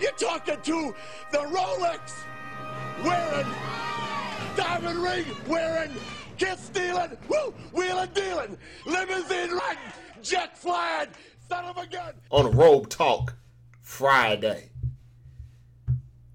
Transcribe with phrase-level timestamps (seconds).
[0.00, 0.94] You're talking to
[1.32, 2.22] the Rolex
[3.04, 3.46] wearing,
[4.56, 5.90] diamond ring wearing,
[6.36, 8.56] kiss stealing, woo, wheeling dealing,
[8.86, 9.78] limousine riding,
[10.22, 11.08] jet flying,
[11.48, 12.14] son of a gun.
[12.30, 13.34] on Robe Talk
[13.80, 14.70] Friday.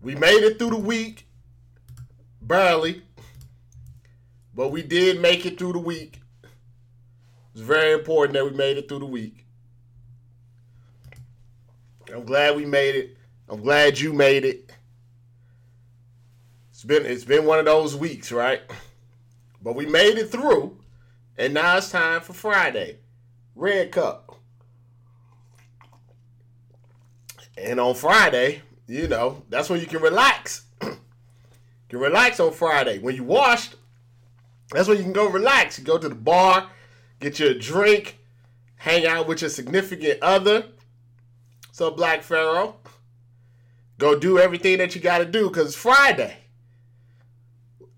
[0.01, 1.25] We made it through the week,
[2.41, 3.01] barely,
[4.53, 6.19] but we did make it through the week.
[7.53, 9.45] It's very important that we made it through the week.
[12.13, 13.17] I'm glad we made it.
[13.49, 14.71] I'm glad you made it.
[16.71, 18.61] It's been it's been one of those weeks, right?
[19.61, 20.77] But we made it through,
[21.37, 22.97] and now it's time for Friday.
[23.55, 24.35] Red Cup.
[27.57, 30.65] And on Friday, you know, that's when you can relax.
[30.81, 30.97] you
[31.89, 32.99] can relax on Friday.
[32.99, 33.75] When you washed,
[34.71, 35.77] that's when you can go relax.
[35.77, 36.69] You go to the bar,
[37.19, 38.17] get your drink,
[38.75, 40.65] hang out with your significant other.
[41.71, 42.75] So Black Pharaoh,
[43.97, 46.37] go do everything that you got to do because Friday.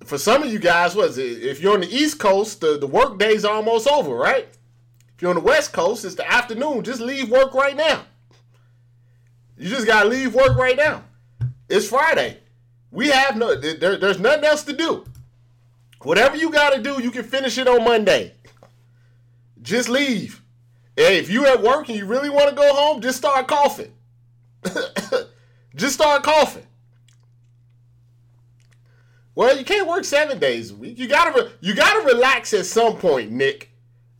[0.04, 1.44] For some of you guys, was it?
[1.44, 4.48] If you're on the East Coast, the, the work day's almost over, right?
[5.16, 6.84] If you're on the West Coast, it's the afternoon.
[6.84, 8.04] Just leave work right now.
[9.58, 11.04] You just gotta leave work right now.
[11.70, 12.40] It's Friday.
[12.92, 13.56] We have no.
[13.56, 15.06] There, there's nothing else to do.
[16.02, 18.34] Whatever you gotta do, you can finish it on Monday.
[19.62, 20.42] Just leave.
[20.96, 23.92] Hey, if you at work and you really want to go home, just start coughing.
[25.76, 26.66] just start coughing.
[29.36, 30.98] Well, you can't work seven days a week.
[30.98, 33.70] You gotta re- you gotta relax at some point, Nick.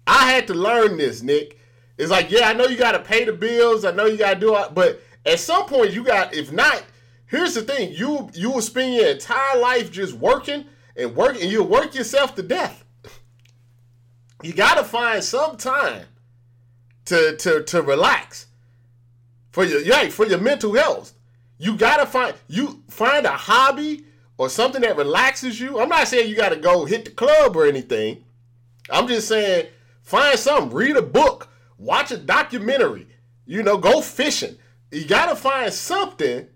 [0.06, 1.58] I had to learn this, Nick.
[1.98, 3.86] It's like, yeah, I know you gotta pay the bills.
[3.86, 6.34] I know you gotta do it, but at some point you got.
[6.34, 6.84] If not,
[7.28, 10.66] here's the thing: you you will spend your entire life just working
[10.98, 12.84] and working, and you'll work yourself to death.
[14.44, 16.08] You gotta find some time
[17.06, 18.48] to to to relax
[19.52, 21.14] for your yeah, for your mental health.
[21.58, 24.06] You gotta find you find a hobby
[24.38, 25.80] or something that relaxes you.
[25.80, 28.26] I'm not saying you gotta go hit the club or anything.
[28.90, 29.68] I'm just saying
[30.04, 33.08] find something, read a book, watch a documentary,
[33.46, 34.58] you know, go fishing.
[34.92, 36.48] You gotta find something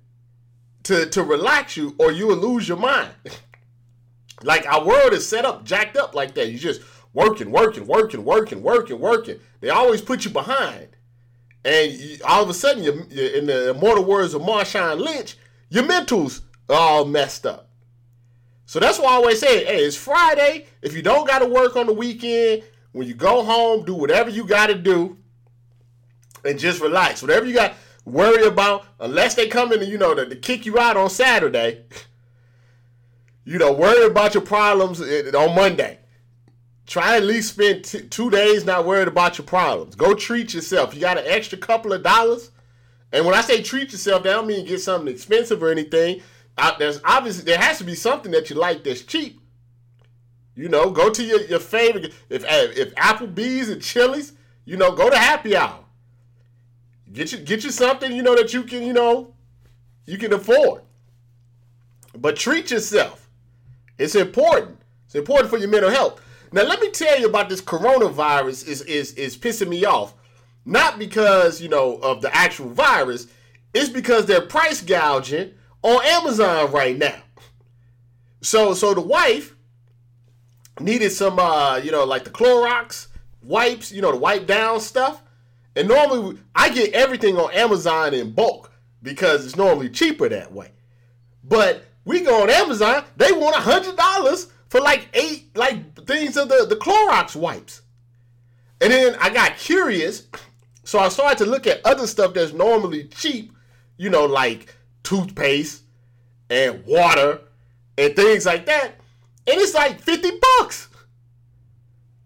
[0.83, 3.11] to to relax you or you will lose your mind.
[4.43, 6.49] like our world is set up, jacked up like that.
[6.49, 6.81] You just
[7.13, 9.39] working, working, working, working, working, working.
[9.61, 10.89] They always put you behind.
[11.65, 15.37] And you, all of a sudden, you in the immortal words of Marshawn Lynch,
[15.69, 17.69] your mentals are all messed up.
[18.65, 20.67] So that's why I always say, hey, it's Friday.
[20.81, 24.29] If you don't got to work on the weekend, when you go home, do whatever
[24.29, 25.17] you got to do
[26.45, 27.21] and just relax.
[27.21, 30.35] Whatever you got to worry about, unless they come in and, you know, to, to
[30.35, 31.83] kick you out on Saturday,
[33.43, 35.97] you know, worry about your problems eh, on Monday.
[36.89, 39.93] Try at least spend t- two days not worried about your problems.
[39.93, 40.95] Go treat yourself.
[40.95, 42.49] You got an extra couple of dollars.
[43.11, 46.23] And when I say treat yourself, that don't mean get something expensive or anything.
[46.57, 49.39] Uh, there's obviously there has to be something that you like that's cheap.
[50.55, 54.33] You know, go to your, your favorite if if Applebee's and Chili's,
[54.65, 55.85] you know, go to happy hour.
[57.13, 59.35] Get you get you something, you know, that you can, you know,
[60.07, 60.81] you can afford.
[62.17, 63.29] But treat yourself.
[63.99, 64.79] It's important.
[65.05, 66.19] It's important for your mental health.
[66.51, 70.13] Now let me tell you about this coronavirus is is is pissing me off.
[70.65, 73.27] Not because, you know, of the actual virus,
[73.73, 77.21] it's because they're price gouging on Amazon right now.
[78.41, 79.55] So so the wife
[80.79, 83.07] needed some uh, you know, like the Clorox
[83.41, 85.21] wipes, you know, to wipe down stuff.
[85.75, 90.71] And normally I get everything on Amazon in bulk because it's normally cheaper that way.
[91.43, 96.37] But we go on Amazon, they want a hundred dollars for like eight like things
[96.37, 97.81] of the, the Clorox wipes.
[98.81, 100.27] And then I got curious,
[100.83, 103.51] so I started to look at other stuff that's normally cheap,
[103.97, 104.73] you know, like
[105.03, 105.83] toothpaste
[106.49, 107.41] and water
[107.97, 108.93] and things like that.
[109.47, 110.87] And it's like 50 bucks.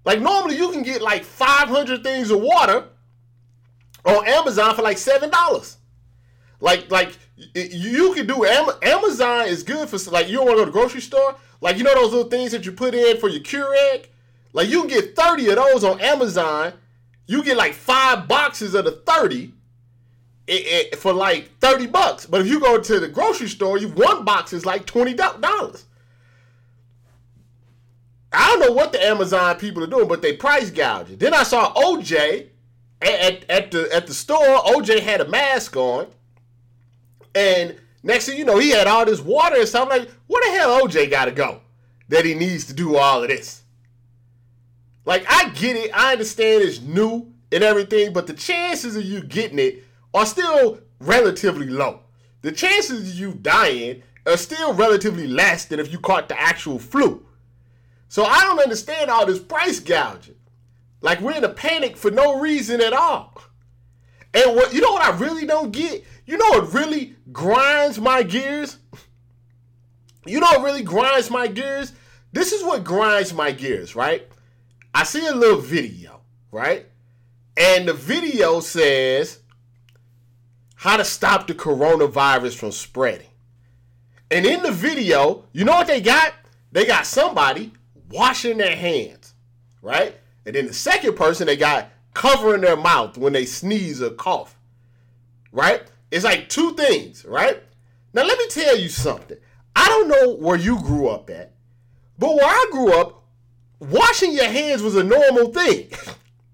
[0.05, 2.89] Like normally you can get like 500 things of water
[4.05, 5.75] on Amazon for like $7.
[6.59, 10.65] Like like you can do Amazon is good for like you don't want to go
[10.65, 11.35] to the grocery store.
[11.61, 14.05] Like you know those little things that you put in for your Keurig.
[14.53, 16.73] Like you can get thirty of those on Amazon.
[17.25, 19.53] You get like five boxes of the thirty.
[20.45, 22.25] It, it, for like 30 bucks.
[22.25, 25.85] But if you go to the grocery store, you one box is like $20.
[28.33, 31.17] I don't know what the Amazon people are doing, but they price gouging.
[31.17, 32.49] Then I saw OJ
[33.01, 34.57] at, at, at the at the store.
[34.65, 36.07] OJ had a mask on.
[37.35, 39.83] And next thing you know, he had all this water and stuff.
[39.83, 41.61] I'm like, where the hell OJ got to go
[42.09, 43.63] that he needs to do all of this?
[45.05, 45.91] Like, I get it.
[45.93, 49.83] I understand it's new and everything, but the chances of you getting it
[50.13, 52.01] are still relatively low.
[52.41, 56.79] The chances of you dying are still relatively less than if you caught the actual
[56.79, 57.25] flu.
[58.07, 60.35] So I don't understand all this price gouging.
[61.01, 63.41] Like we're in a panic for no reason at all.
[64.33, 66.03] And what you know what I really don't get?
[66.25, 68.77] You know what really grinds my gears?
[70.25, 71.93] You know what really grinds my gears?
[72.31, 74.27] This is what grinds my gears, right?
[74.93, 76.21] I see a little video,
[76.51, 76.87] right?
[77.57, 79.39] And the video says
[80.75, 83.27] how to stop the coronavirus from spreading.
[84.31, 86.33] And in the video, you know what they got?
[86.71, 87.71] They got somebody
[88.09, 89.33] washing their hands,
[89.81, 90.15] right?
[90.45, 94.55] And then the second person they got covering their mouth when they sneeze or cough,
[95.51, 95.83] right?
[96.11, 97.61] It's like two things, right?
[98.13, 99.37] Now, let me tell you something.
[99.75, 101.53] I don't know where you grew up at,
[102.19, 103.23] but where I grew up,
[103.79, 105.89] washing your hands was a normal thing.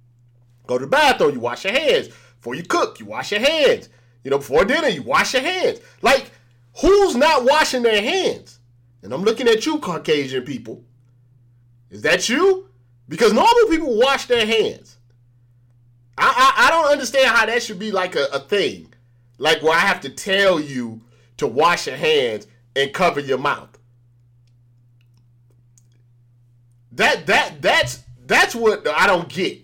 [0.68, 2.08] Go to the bathroom, you wash your hands.
[2.08, 3.90] Before you cook, you wash your hands.
[4.24, 5.80] You know, before dinner, you wash your hands.
[6.02, 6.32] Like,
[6.80, 8.60] who's not washing their hands?
[9.02, 10.84] And I'm looking at you, Caucasian people.
[11.90, 12.70] Is that you?
[13.08, 14.99] Because normal people wash their hands.
[16.20, 18.94] I, I, I don't understand how that should be like a, a thing.
[19.38, 21.02] Like where I have to tell you
[21.38, 22.46] to wash your hands
[22.76, 23.78] and cover your mouth.
[26.92, 29.64] That that that's that's what I don't get.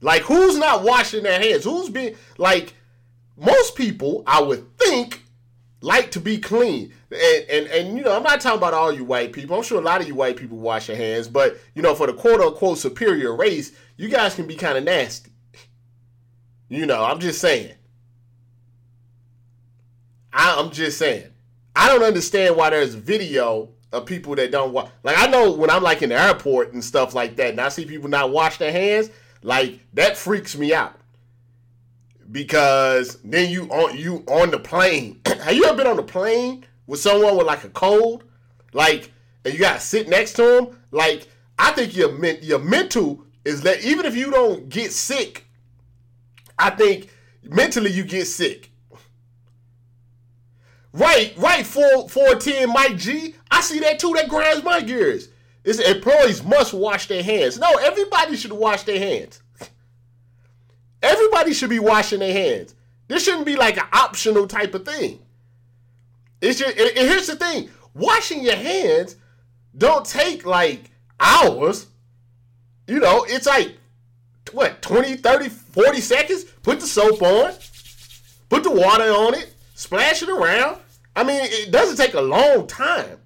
[0.00, 1.64] Like who's not washing their hands?
[1.64, 2.74] Who's being like
[3.36, 5.22] most people I would think
[5.80, 6.92] like to be clean.
[7.16, 9.56] And, and and you know, I'm not talking about all you white people.
[9.56, 12.06] I'm sure a lot of you white people wash your hands, but you know, for
[12.06, 15.32] the quote unquote superior race, you guys can be kind of nasty.
[16.68, 17.74] You know, I'm just saying.
[20.32, 21.30] I, am just saying.
[21.74, 24.90] I don't understand why there's video of people that don't watch.
[25.02, 27.68] Like I know when I'm like in the airport and stuff like that, and I
[27.68, 29.10] see people not wash their hands,
[29.42, 30.98] like that freaks me out.
[32.30, 35.20] Because then you on you on the plane.
[35.26, 38.24] Have you ever been on the plane with someone with like a cold,
[38.72, 39.12] like,
[39.44, 40.78] and you gotta sit next to them?
[40.90, 41.28] Like,
[41.58, 45.46] I think your your mental is that even if you don't get sick,
[46.58, 47.10] I think
[47.42, 48.70] mentally you get sick.
[50.92, 53.34] Right, right, 4, 410 Mike G.
[53.50, 54.14] I see that too.
[54.14, 55.28] That grinds my gears.
[55.62, 57.58] It's employees must wash their hands.
[57.58, 59.42] No, everybody should wash their hands.
[61.02, 62.74] Everybody should be washing their hands.
[63.08, 65.20] This shouldn't be like an optional type of thing.
[66.40, 69.16] It's just, and here's the thing washing your hands
[69.76, 71.86] don't take like hours.
[72.86, 73.76] You know, it's like,
[74.52, 76.44] what, 20, 30, 40 seconds?
[76.62, 77.52] Put the soap on,
[78.48, 80.78] put the water on it, splash it around,
[81.16, 83.18] I mean, it doesn't take a long time.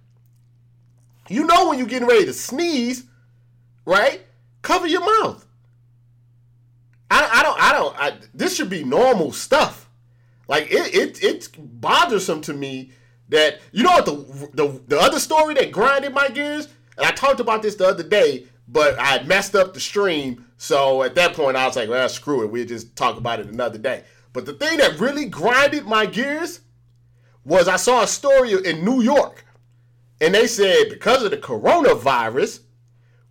[1.28, 3.04] You know when you're getting ready to sneeze,
[3.84, 4.22] right?
[4.62, 5.44] Cover your mouth.
[7.10, 9.88] I, I don't I don't I, this should be normal stuff.
[10.46, 12.92] Like it, it it's bothersome to me
[13.30, 17.10] that you know what the, the the other story that grinded my gears, and I
[17.10, 20.46] talked about this the other day, but I messed up the stream.
[20.58, 23.46] So at that point I was like, well screw it, we'll just talk about it
[23.46, 24.04] another day.
[24.32, 26.60] But the thing that really grinded my gears
[27.44, 29.44] was I saw a story in New York,
[30.20, 32.60] and they said because of the coronavirus,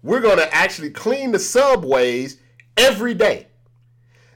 [0.02, 2.38] we're going to actually clean the subways
[2.78, 3.48] every day.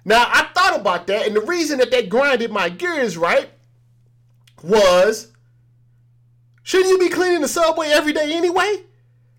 [0.05, 3.50] Now, I thought about that, and the reason that they grinded my gears, right,
[4.62, 5.33] was
[6.63, 8.84] shouldn't you be cleaning the subway every day anyway?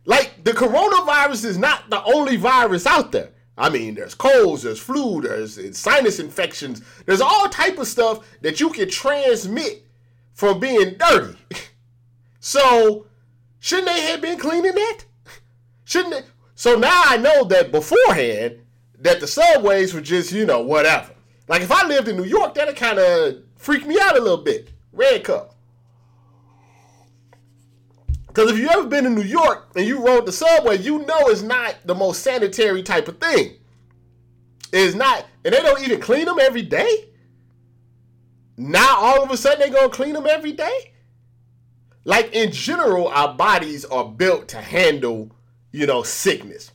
[0.04, 3.30] Like, the coronavirus is not the only virus out there.
[3.56, 8.60] I mean, there's colds, there's flu, there's sinus infections, there's all type of stuff that
[8.60, 9.86] you can transmit
[10.32, 11.38] from being dirty.
[12.40, 13.06] so
[13.60, 14.98] shouldn't they have been cleaning that?
[15.84, 16.22] Shouldn't they?
[16.56, 18.60] So now I know that beforehand
[18.98, 21.12] that the subways were just, you know, whatever.
[21.46, 24.42] Like if I lived in New York, that'd kind of freak me out a little
[24.42, 24.70] bit.
[24.92, 25.53] Red cup.
[28.34, 31.28] Because if you ever been in New York and you rode the subway, you know
[31.28, 33.58] it's not the most sanitary type of thing.
[34.72, 37.10] It's not, and they don't even clean them every day.
[38.56, 40.94] now all of a sudden they're gonna clean them every day.
[42.04, 45.30] Like in general, our bodies are built to handle,
[45.70, 46.72] you know, sickness.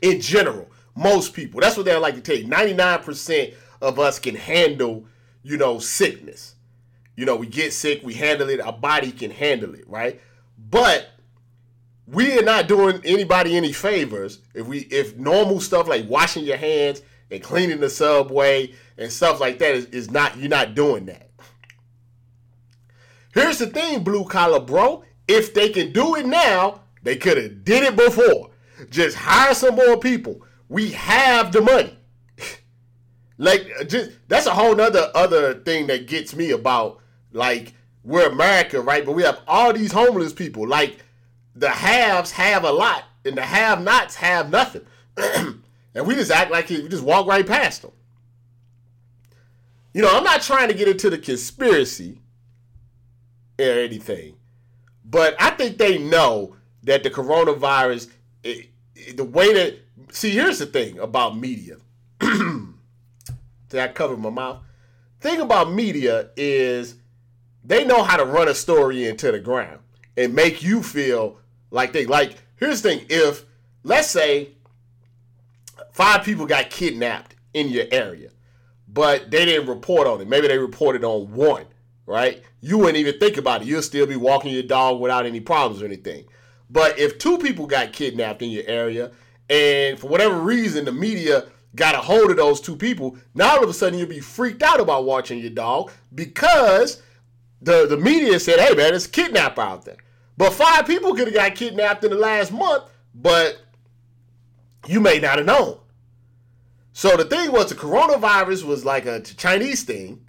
[0.00, 1.60] In general, most people.
[1.60, 2.46] That's what they like to tell you.
[2.46, 5.04] 99% of us can handle,
[5.42, 6.54] you know, sickness.
[7.14, 10.18] You know, we get sick, we handle it, our body can handle it, right?
[10.70, 11.10] But
[12.06, 16.56] we are not doing anybody any favors if we if normal stuff like washing your
[16.56, 21.06] hands and cleaning the subway and stuff like that is, is not you're not doing
[21.06, 21.30] that.
[23.34, 25.04] Here's the thing, blue collar bro.
[25.26, 28.50] If they can do it now, they could have did it before.
[28.90, 30.44] Just hire some more people.
[30.68, 31.96] We have the money.
[33.38, 37.00] like just that's a whole nother other thing that gets me about
[37.32, 39.04] like we're America, right?
[39.04, 40.66] But we have all these homeless people.
[40.66, 40.98] Like
[41.54, 44.82] the haves have a lot, and the have-nots have nothing.
[45.16, 47.92] and we just act like we just walk right past them.
[49.92, 52.18] You know, I'm not trying to get into the conspiracy
[53.58, 54.36] or anything,
[55.04, 58.10] but I think they know that the coronavirus,
[58.42, 59.78] it, it, the way that,
[60.10, 61.76] see, here's the thing about media.
[62.20, 64.62] Did I cover my mouth?
[65.20, 66.96] Thing about media is
[67.64, 69.78] they know how to run a story into the ground
[70.16, 71.38] and make you feel
[71.70, 72.36] like they like.
[72.56, 73.44] Here's the thing: if
[73.82, 74.50] let's say
[75.92, 78.30] five people got kidnapped in your area,
[78.88, 80.28] but they didn't report on it.
[80.28, 81.66] Maybe they reported on one,
[82.06, 82.42] right?
[82.60, 83.68] You wouldn't even think about it.
[83.68, 86.24] You'll still be walking your dog without any problems or anything.
[86.70, 89.12] But if two people got kidnapped in your area,
[89.50, 93.64] and for whatever reason the media got a hold of those two people, now all
[93.64, 97.02] of a sudden you'll be freaked out about watching your dog because
[97.62, 99.96] the, the media said, hey man, it's a kidnapper out there.
[100.36, 103.60] But five people could have got kidnapped in the last month, but
[104.86, 105.78] you may not have known.
[106.92, 110.26] So the thing was, the coronavirus was like a Chinese thing,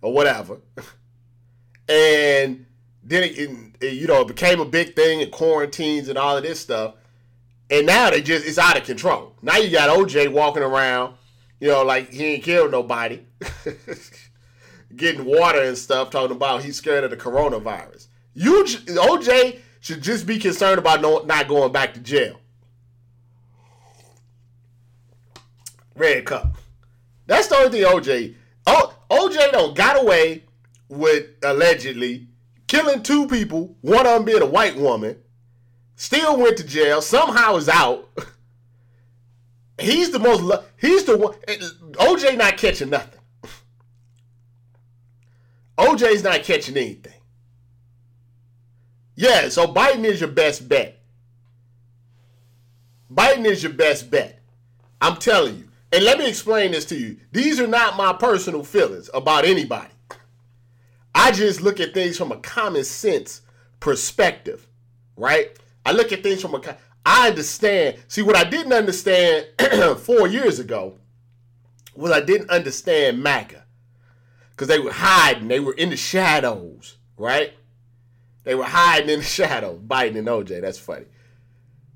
[0.00, 0.58] or whatever,
[1.88, 2.66] and
[3.02, 3.50] then it,
[3.80, 6.94] it, you know it became a big thing and quarantines and all of this stuff,
[7.70, 9.34] and now they just it's out of control.
[9.42, 11.14] Now you got OJ walking around,
[11.60, 13.20] you know, like he ain't killed nobody,
[14.96, 18.08] getting water and stuff, talking about he's scared of the coronavirus.
[18.34, 22.38] You OJ should just be concerned about no, not going back to jail.
[25.94, 26.56] Red Cup.
[27.26, 28.34] That's the only thing OJ.
[28.66, 30.44] Oh, OJ don't got away
[30.88, 32.28] with allegedly
[32.66, 35.18] killing two people, one of them being a white woman.
[35.96, 37.02] Still went to jail.
[37.02, 38.08] Somehow is out.
[39.78, 40.64] He's the most.
[40.80, 41.34] He's the one.
[41.46, 41.56] Eh,
[41.92, 43.20] OJ not catching nothing.
[45.78, 47.12] OJ's not catching anything.
[49.14, 51.02] Yeah, so Biden is your best bet.
[53.12, 54.40] Biden is your best bet.
[55.00, 55.68] I'm telling you.
[55.92, 57.18] And let me explain this to you.
[57.32, 59.90] These are not my personal feelings about anybody.
[61.14, 63.42] I just look at things from a common sense
[63.80, 64.66] perspective,
[65.16, 65.58] right?
[65.84, 67.98] I look at things from a I understand.
[68.08, 69.46] See what I didn't understand
[69.98, 70.98] 4 years ago
[71.94, 73.61] was I didn't understand MAGA.
[74.56, 77.54] Cuz they were hiding, they were in the shadows, right?
[78.44, 80.60] They were hiding in the shadows, Biden and OJ.
[80.60, 81.06] That's funny.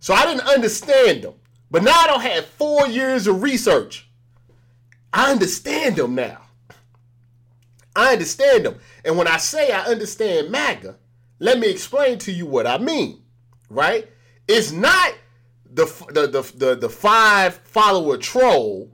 [0.00, 1.34] So I didn't understand them.
[1.70, 4.08] But now I don't have four years of research.
[5.12, 6.42] I understand them now.
[7.94, 8.78] I understand them.
[9.04, 10.96] And when I say I understand MAGA,
[11.38, 13.22] let me explain to you what I mean.
[13.68, 14.08] Right?
[14.46, 15.14] It's not
[15.72, 18.90] the the the the, the five follower troll,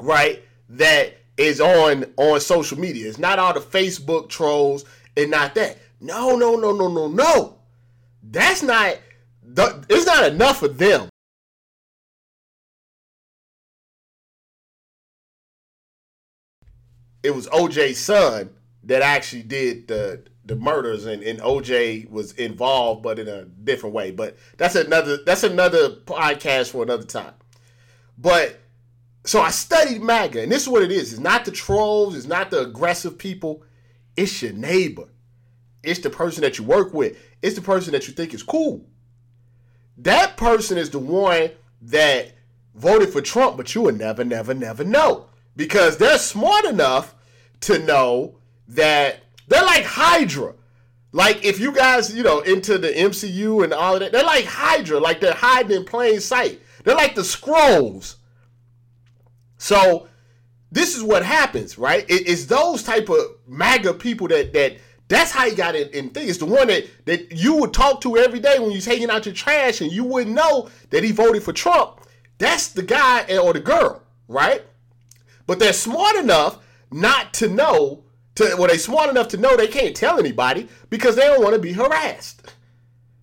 [0.00, 0.42] right?
[0.68, 3.08] That is on on social media.
[3.08, 4.84] It's not all the Facebook trolls
[5.16, 5.78] and not that.
[6.00, 7.58] No, no, no, no, no, no.
[8.22, 8.98] That's not
[9.42, 11.08] the, it's not enough of them.
[17.22, 18.50] It was OJ's son
[18.84, 23.94] that actually did the the murders and, and OJ was involved but in a different
[23.94, 24.10] way.
[24.10, 27.34] But that's another that's another podcast for another time.
[28.18, 28.61] But
[29.24, 31.12] so I studied MAGA, and this is what it is.
[31.12, 33.62] It's not the trolls, it's not the aggressive people,
[34.16, 35.08] it's your neighbor.
[35.82, 37.16] It's the person that you work with.
[37.40, 38.86] It's the person that you think is cool.
[39.98, 41.50] That person is the one
[41.82, 42.32] that
[42.74, 45.26] voted for Trump, but you will never, never, never know.
[45.56, 47.14] Because they're smart enough
[47.62, 48.38] to know
[48.68, 50.54] that they're like Hydra.
[51.12, 54.46] Like if you guys, you know, into the MCU and all of that, they're like
[54.46, 56.60] Hydra, like they're hiding in plain sight.
[56.84, 58.16] They're like the Skrulls.
[59.62, 60.08] So
[60.72, 62.04] this is what happens, right?
[62.08, 66.28] it's those type of MAGA people that that that's how he got in, in thing.
[66.28, 69.24] It's the one that, that you would talk to every day when you're taking out
[69.24, 72.00] your trash and you wouldn't know that he voted for Trump.
[72.38, 74.64] That's the guy or the girl, right?
[75.46, 76.58] But they're smart enough
[76.90, 78.02] not to know
[78.34, 81.54] to well they smart enough to know they can't tell anybody because they don't want
[81.54, 82.52] to be harassed.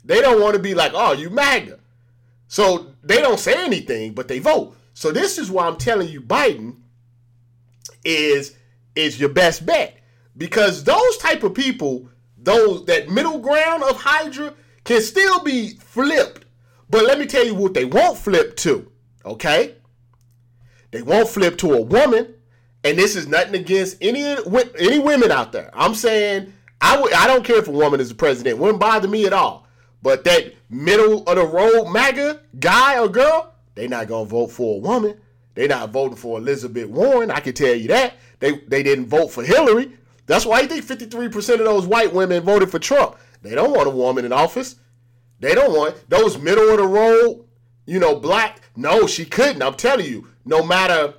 [0.05, 1.79] They don't want to be like, oh, you MAGA.
[2.47, 4.77] So they don't say anything, but they vote.
[4.99, 6.75] So this is why I'm telling you Biden
[8.03, 8.57] is
[8.95, 9.97] is your best bet.
[10.35, 14.53] Because those type of people, those that middle ground of Hydra
[14.83, 16.43] can still be flipped.
[16.89, 18.91] But let me tell you what they won't flip to.
[19.23, 19.75] Okay?
[20.91, 22.35] They won't flip to a woman.
[22.83, 24.23] And this is nothing against any
[24.77, 25.71] any women out there.
[25.73, 26.51] I'm saying
[26.81, 28.57] I w- I don't care if a woman is the president.
[28.57, 29.65] It wouldn't bother me at all.
[30.01, 34.75] But that middle of the road MAGA guy or girl, they not gonna vote for
[34.75, 35.15] a woman.
[35.55, 37.31] They not voting for Elizabeth Warren.
[37.31, 38.15] I can tell you that.
[38.39, 39.93] They they didn't vote for Hillary.
[40.25, 43.15] That's why I think 53% of those white women voted for Trump.
[43.41, 44.75] They don't want a woman in office.
[45.39, 47.45] They don't want those middle of the road,
[47.85, 48.59] you know, black.
[48.75, 49.61] No, she couldn't.
[49.61, 51.13] I'm telling you, no matter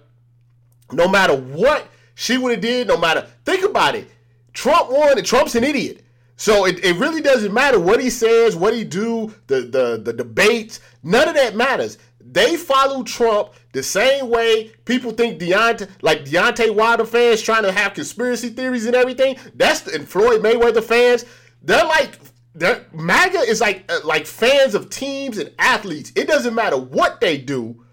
[0.92, 4.06] no matter what she would have did, no matter think about it.
[4.52, 6.04] Trump won and Trump's an idiot.
[6.36, 10.12] So it, it really doesn't matter what he says, what he do, the, the the
[10.12, 11.98] debates, none of that matters.
[12.32, 17.72] They follow Trump the same way people think Deontay, like Deontay Wilder fans trying to
[17.72, 19.36] have conspiracy theories and everything.
[19.54, 21.24] That's the, and Floyd Mayweather fans.
[21.60, 22.18] They're like
[22.54, 26.12] they're, MAGA is like uh, like fans of teams and athletes.
[26.14, 27.84] It doesn't matter what they do.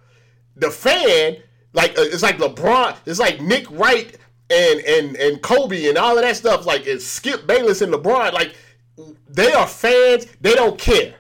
[0.56, 1.38] The fan,
[1.74, 4.16] like uh, it's like LeBron, it's like Nick Wright
[4.52, 8.34] and and and Kobe and all of that stuff, like it's Skip Bayless and LeBron,
[8.34, 8.56] like
[9.28, 10.28] they are fans.
[10.42, 11.16] They don't care.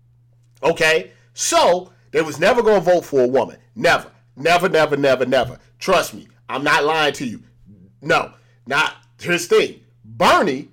[0.62, 3.58] okay, so they was never gonna vote for a woman.
[3.74, 5.58] Never, never, never, never, never.
[5.78, 7.42] Trust me, I'm not lying to you.
[8.02, 8.32] No,
[8.66, 9.80] not here's the thing.
[10.04, 10.68] Bernie,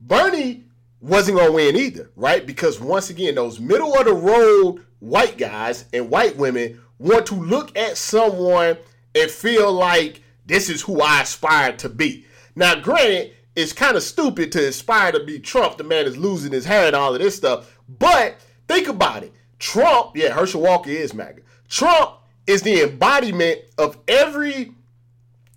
[0.00, 0.64] Bernie
[1.00, 2.46] wasn't gonna win either, right?
[2.46, 7.34] Because once again, those middle of the road white guys and white women want to
[7.34, 8.78] look at someone
[9.14, 12.26] and feel like this is who I aspire to be.
[12.54, 15.76] Now, granted, it's kind of stupid to aspire to be Trump.
[15.76, 17.78] The man is losing his hair and all of this stuff.
[17.98, 18.36] But
[18.68, 19.32] think about it.
[19.62, 21.40] Trump, yeah, Herschel Walker is MAGA.
[21.68, 22.16] Trump
[22.48, 24.74] is the embodiment of every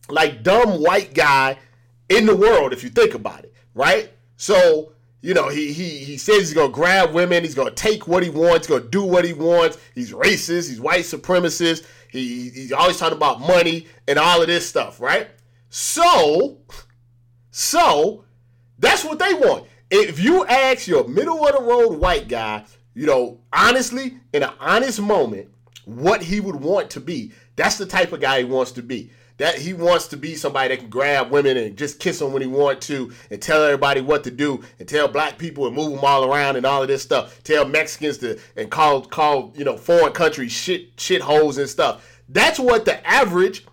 [0.09, 1.57] like dumb white guy
[2.07, 4.11] in the world, if you think about it, right?
[4.37, 8.21] So, you know, he he he says he's gonna grab women, he's gonna take what
[8.21, 9.79] he wants, gonna do what he wants.
[9.95, 14.69] He's racist, he's white supremacist, he, he's always talking about money and all of this
[14.69, 15.29] stuff, right?
[15.69, 16.59] So,
[17.49, 18.23] so
[18.77, 19.65] that's what they want.
[19.89, 22.65] If you ask your middle of the road white guy,
[22.95, 25.49] you know, honestly, in an honest moment,
[25.83, 29.11] what he would want to be, that's the type of guy he wants to be.
[29.37, 32.41] That he wants to be somebody that can grab women and just kiss them when
[32.41, 35.91] he want to, and tell everybody what to do, and tell black people and move
[35.91, 37.43] them all around and all of this stuff.
[37.43, 42.21] Tell Mexicans to and call call you know foreign countries shit shit holes and stuff.
[42.29, 43.65] That's what the average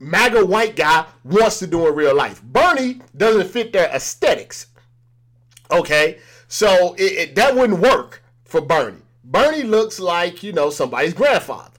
[0.00, 2.42] MAGA white guy wants to do in real life.
[2.42, 4.66] Bernie doesn't fit their aesthetics.
[5.70, 8.22] Okay, so it, it, that wouldn't work
[8.60, 9.02] for Bernie.
[9.24, 11.70] Bernie looks like you know somebody's grandfather.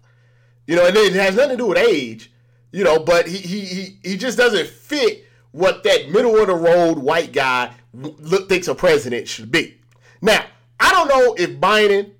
[0.67, 2.31] You know, and it has nothing to do with age
[2.75, 6.55] you know, but he he he, he just doesn't fit what that middle of the
[6.55, 9.77] road white guy look, thinks a president should be.
[10.21, 10.43] Now,
[10.77, 12.11] I don't know if Biden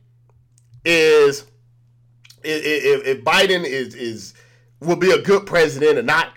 [0.85, 1.43] is
[2.41, 4.33] if, if Biden is is
[4.79, 6.29] will be a good president or not.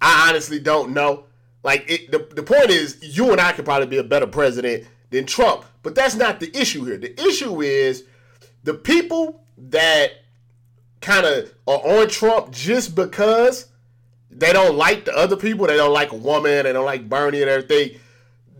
[0.00, 1.24] I honestly don't know.
[1.62, 4.86] Like it, the the point is, you and I could probably be a better president
[5.10, 6.98] than Trump, but that's not the issue here.
[6.98, 8.04] The issue is
[8.62, 10.10] the people that
[11.00, 13.68] kind of are on Trump just because
[14.30, 15.66] they don't like the other people.
[15.66, 16.64] They don't like a woman.
[16.64, 17.98] They don't like Bernie and everything.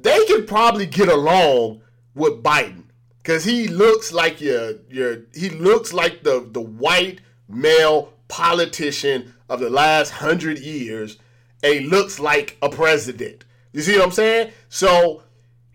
[0.01, 1.83] They could probably get along
[2.15, 2.85] with Biden
[3.19, 9.61] because he looks like your your he looks like the the white male politician of
[9.61, 11.19] the last hundred years,
[11.63, 13.45] and he looks like a president.
[13.75, 14.53] You see what I'm saying?
[14.71, 15.25] So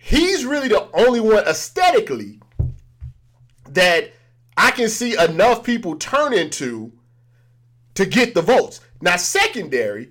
[0.03, 2.39] he's really the only one aesthetically
[3.69, 4.11] that
[4.57, 6.91] I can see enough people turn into
[7.95, 8.81] to get the votes.
[9.01, 10.09] Now, secondary,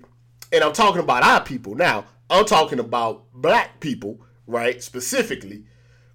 [0.51, 4.81] and I'm talking about our people now, I'm talking about black people, right?
[4.81, 5.63] Specifically,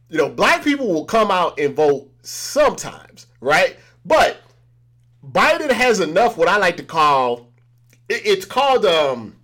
[0.08, 3.76] you know, black people will come out and vote sometimes, right?
[4.04, 4.38] But
[5.24, 7.48] Biden has enough what I like to call
[8.08, 9.37] it's called um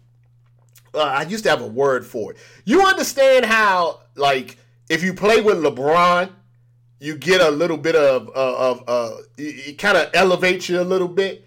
[0.95, 2.39] uh, I used to have a word for it.
[2.65, 6.31] You understand how like if you play with LeBron
[7.05, 10.83] you get a little bit of uh, of uh, it, kind of elevates you a
[10.83, 11.47] little bit.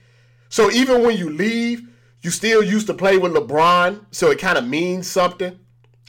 [0.49, 1.87] So even when you leave,
[2.21, 5.57] you still used to play with LeBron, so it kind of means something,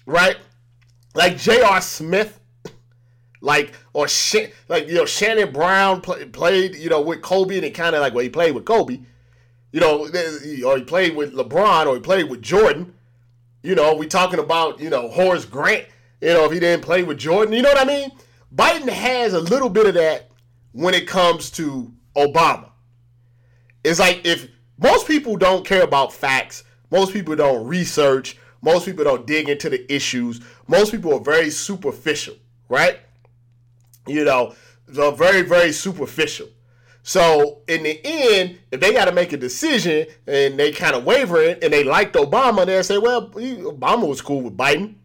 [0.05, 0.37] right?
[1.15, 1.81] Like J.R.
[1.81, 2.39] Smith,
[3.41, 4.07] like or
[4.69, 8.03] like you know Shannon Brown play, played you know with Kobe, and it kind of
[8.03, 9.01] like well he played with Kobe,
[9.73, 10.07] You know,
[10.67, 12.93] or he played with LeBron, or he played with Jordan.
[13.63, 15.87] You know, we talking about you know Horace Grant.
[16.21, 18.11] You know, if he didn't play with Jordan, you know what I mean.
[18.55, 20.31] Biden has a little bit of that
[20.73, 22.71] when it comes to Obama.
[23.85, 29.05] It's like if most people don't care about facts, most people don't research, most people
[29.05, 32.35] don't dig into the issues, most people are very superficial,
[32.69, 32.99] right?
[34.07, 34.55] You know,
[34.87, 36.49] they're very, very superficial.
[37.09, 41.05] So in the end, if they got to make a decision and they kind of
[41.05, 44.97] wavering and they liked Obama, they'll say, well, Obama was cool with Biden.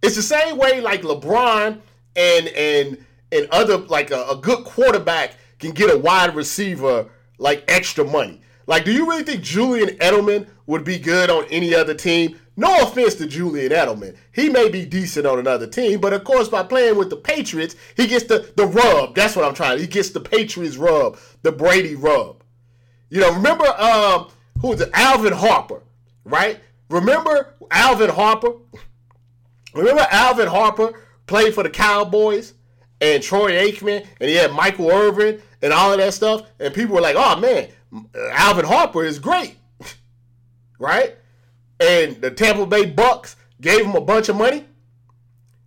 [0.00, 1.80] It's the same way like LeBron
[2.14, 7.64] and and and other like a, a good quarterback can get a wide receiver like
[7.66, 8.40] extra money.
[8.68, 12.38] Like, do you really think Julian Edelman would be good on any other team?
[12.58, 14.16] No offense to Julian Edelman.
[14.32, 17.76] He may be decent on another team, but of course, by playing with the Patriots,
[17.96, 19.14] he gets the, the rub.
[19.14, 19.78] That's what I'm trying.
[19.78, 22.42] He gets the Patriots rub, the Brady rub.
[23.10, 24.28] You know, remember um,
[24.60, 24.90] who was it?
[24.92, 25.82] Alvin Harper,
[26.24, 26.60] right?
[26.90, 28.52] Remember Alvin Harper?
[29.74, 30.92] Remember Alvin Harper
[31.26, 32.54] played for the Cowboys
[33.00, 36.94] and Troy Aikman, and he had Michael Irvin and all of that stuff, and people
[36.96, 37.68] were like, "Oh man,
[38.32, 39.56] Alvin Harper is great,"
[40.78, 41.16] right?
[41.80, 44.64] And the Tampa Bay Bucks gave him a bunch of money,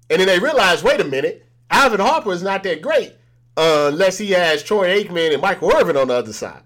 [0.10, 3.14] and then they realized, wait a minute, Alvin Harper is not that great
[3.62, 6.64] uh, unless he has Troy Aikman and Michael Irvin on the other side.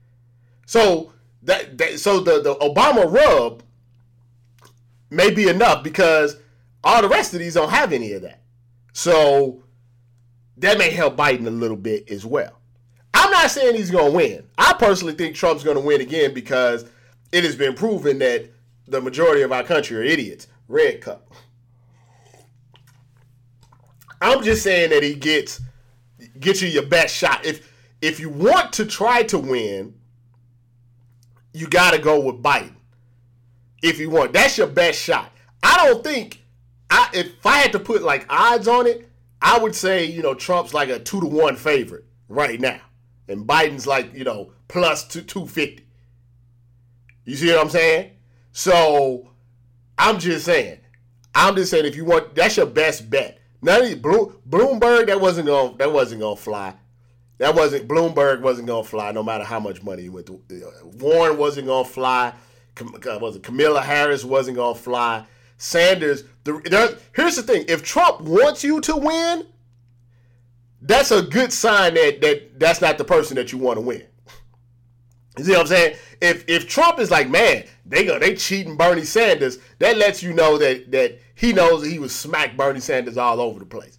[0.66, 3.62] so that, that so the the Obama rub
[5.08, 6.36] may be enough because
[6.84, 8.42] all the rest of these don't have any of that.
[8.92, 9.62] So
[10.58, 12.60] that may help Biden a little bit as well.
[13.14, 14.46] I'm not saying he's going to win.
[14.58, 16.84] I personally think Trump's going to win again because
[17.32, 18.50] it has been proven that
[18.86, 20.48] the majority of our country are idiots.
[20.68, 21.32] Red cup.
[24.20, 25.60] I'm just saying that he gets
[26.40, 27.44] gets you your best shot.
[27.44, 29.94] If if you want to try to win,
[31.52, 32.74] you got to go with Biden.
[33.82, 35.32] If you want, that's your best shot.
[35.62, 36.42] I don't think
[36.90, 39.08] I if I had to put like odds on it,
[39.40, 42.80] I would say, you know, Trump's like a two to one favorite right now.
[43.28, 45.84] And Biden's like, you know, plus two, 250.
[47.24, 48.12] You see what I'm saying?
[48.52, 49.30] So
[49.98, 50.78] I'm just saying.
[51.34, 53.40] I'm just saying if you want that's your best bet.
[53.62, 56.74] None Bloomberg, that wasn't going that wasn't gonna fly.
[57.38, 60.40] That wasn't Bloomberg wasn't gonna fly no matter how much money he went to.
[60.50, 62.32] Uh, Warren wasn't gonna fly.
[62.80, 65.24] Uh, was it Kamala Harris wasn't gonna fly.
[65.58, 66.24] Sanders.
[66.44, 69.46] The, here's the thing: if Trump wants you to win,
[70.82, 74.02] that's a good sign that that that's not the person that you want to win.
[75.38, 75.96] You see what I'm saying?
[76.20, 80.32] If if Trump is like, man, they go they cheating Bernie Sanders, that lets you
[80.32, 83.98] know that that he knows that he was smack Bernie Sanders all over the place.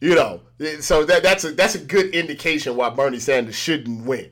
[0.00, 0.42] You know,
[0.80, 4.30] so that that's a that's a good indication why Bernie Sanders shouldn't win.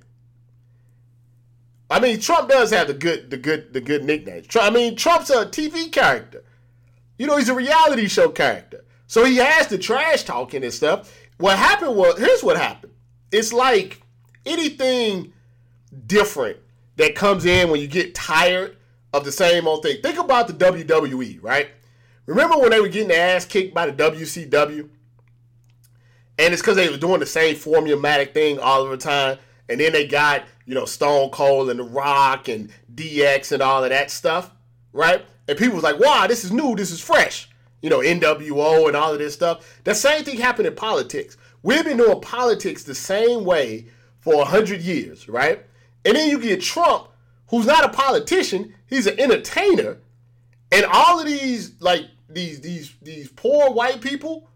[1.90, 4.44] I mean, Trump does have the good, the good, the good nickname.
[4.60, 6.44] I mean, Trump's a TV character.
[7.18, 8.84] You know, he's a reality show character.
[9.08, 11.12] So he has the trash talking and stuff.
[11.38, 12.92] What happened was, here's what happened.
[13.32, 14.02] It's like
[14.46, 15.32] anything
[16.06, 16.58] different
[16.96, 18.76] that comes in when you get tired
[19.12, 20.00] of the same old thing.
[20.02, 21.68] Think about the WWE, right?
[22.26, 24.88] Remember when they were getting their ass kicked by the WCW?
[26.38, 29.38] And it's because they were doing the same formulatic thing all of the time.
[29.68, 33.84] And then they got, you know, Stone Cold and The Rock and DX and all
[33.84, 34.50] of that stuff,
[34.92, 35.24] right?
[35.48, 37.48] And people was like, wow, this is new, this is fresh.
[37.82, 39.80] You know, NWO and all of this stuff.
[39.84, 41.36] The same thing happened in politics.
[41.62, 43.86] We've been doing politics the same way
[44.20, 45.64] for 100 years, right?
[46.04, 47.08] And then you get Trump,
[47.48, 49.98] who's not a politician, he's an entertainer.
[50.70, 54.48] And all of these, like, these these these poor white people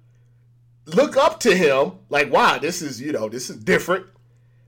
[0.86, 4.06] look up to him like wow this is you know this is different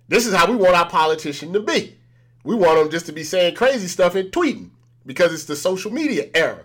[0.08, 1.96] this is how we want our politician to be.
[2.44, 4.70] We want them just to be saying crazy stuff and tweeting
[5.04, 6.64] because it's the social media era.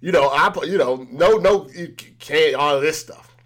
[0.00, 3.36] You know, I you know, no, no, you can't all this stuff.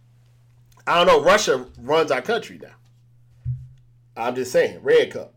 [0.87, 1.23] I don't know.
[1.23, 2.75] Russia runs our country now.
[4.17, 5.32] I'm just saying, red cup.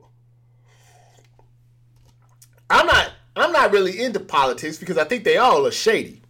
[2.70, 3.12] I'm not.
[3.36, 6.22] I'm not really into politics because I think they all are shady.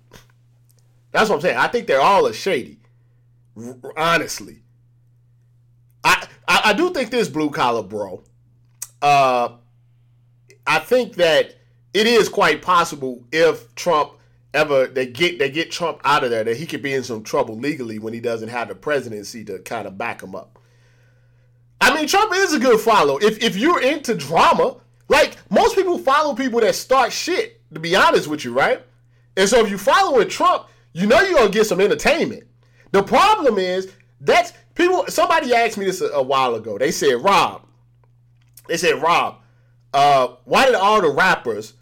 [1.11, 1.57] That's what I'm saying.
[1.57, 2.79] I think they're all are shady.
[3.95, 4.63] Honestly,
[6.03, 8.23] I, I, I do think this blue collar bro.
[9.01, 9.49] Uh,
[10.67, 11.55] I think that
[11.93, 14.13] it is quite possible if Trump
[14.53, 17.23] ever they get they get Trump out of there that he could be in some
[17.23, 20.59] trouble legally when he doesn't have the presidency to kind of back him up.
[21.79, 23.17] I mean, Trump is a good follow.
[23.17, 27.61] If if you're into drama, like most people follow people that start shit.
[27.73, 28.81] To be honest with you, right?
[29.35, 32.43] And so if you following Trump, you know you're gonna get some entertainment.
[32.91, 33.91] The problem is
[34.21, 36.77] that's People, somebody asked me this a, a while ago.
[36.77, 37.65] They said, Rob,
[38.67, 39.37] they said, Rob,
[39.93, 41.73] Uh, why did all the rappers,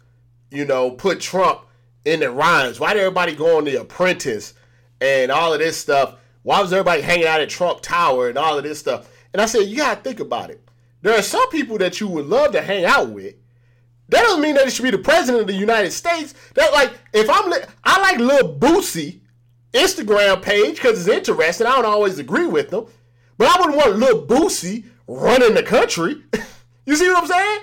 [0.50, 1.62] you know, put Trump
[2.04, 2.78] in the rhymes?
[2.78, 4.54] Why did everybody go on The Apprentice
[5.00, 6.16] and all of this stuff?
[6.42, 9.10] Why was everybody hanging out at Trump Tower and all of this stuff?
[9.32, 10.63] And I said, you gotta think about it.
[11.04, 13.34] There are some people that you would love to hang out with.
[14.08, 16.32] That doesn't mean that it should be the president of the United States.
[16.54, 17.52] That like if I'm
[17.84, 19.20] I like Lil Boosie
[19.74, 21.66] Instagram page because it's interesting.
[21.66, 22.86] I don't always agree with them,
[23.36, 26.22] but I wouldn't want Lil Boosie running the country.
[26.86, 27.60] you see what I'm saying?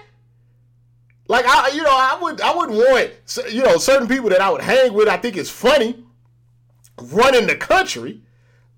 [1.28, 3.12] Like I, you know, I would, I wouldn't want,
[3.52, 5.08] you know, certain people that I would hang with.
[5.08, 6.06] I think it's funny
[7.02, 8.22] running the country,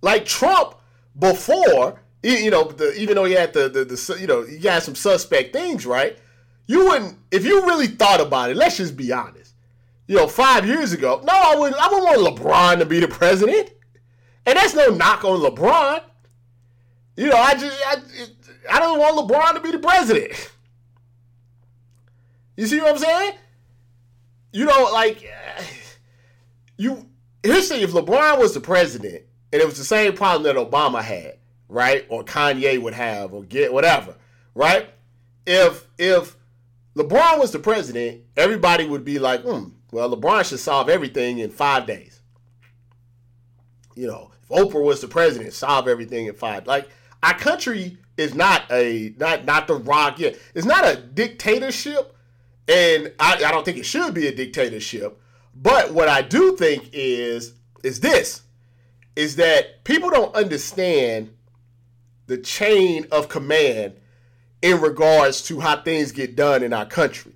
[0.02, 0.76] like Trump
[1.20, 2.00] before.
[2.24, 4.96] You know, the, even though he had the, the, the, you know, he had some
[4.96, 6.18] suspect things, right?
[6.68, 8.56] You wouldn't, if you really thought about it.
[8.56, 9.54] Let's just be honest.
[10.08, 11.82] You know, five years ago, no, I wouldn't.
[11.82, 13.72] I wouldn't want LeBron to be the president,
[14.46, 16.02] and that's no knock on LeBron.
[17.16, 17.96] You know, I just, I,
[18.70, 20.52] I don't want LeBron to be the president.
[22.58, 23.34] You see what I'm saying?
[24.52, 25.26] You know, like
[26.78, 27.08] you.
[27.42, 30.56] Here's the thing: if LeBron was the president, and it was the same problem that
[30.56, 31.38] Obama had,
[31.74, 34.16] right, or Kanye would have, or get whatever,
[34.54, 34.90] right?
[35.46, 36.38] If if
[36.96, 41.50] LeBron was the president, everybody would be like, hmm, well, LeBron should solve everything in
[41.50, 42.22] five days.
[43.96, 46.68] You know, if Oprah was the president, solve everything in five.
[46.68, 46.90] Like
[47.24, 50.38] our country is not a not not the rock yet.
[50.54, 52.16] It's not a dictatorship,
[52.68, 55.20] and I, I don't think it should be a dictatorship.
[55.56, 58.44] But what I do think is is this
[59.16, 61.32] is that people don't understand
[62.28, 63.96] the chain of command
[64.62, 67.34] in regards to how things get done in our country.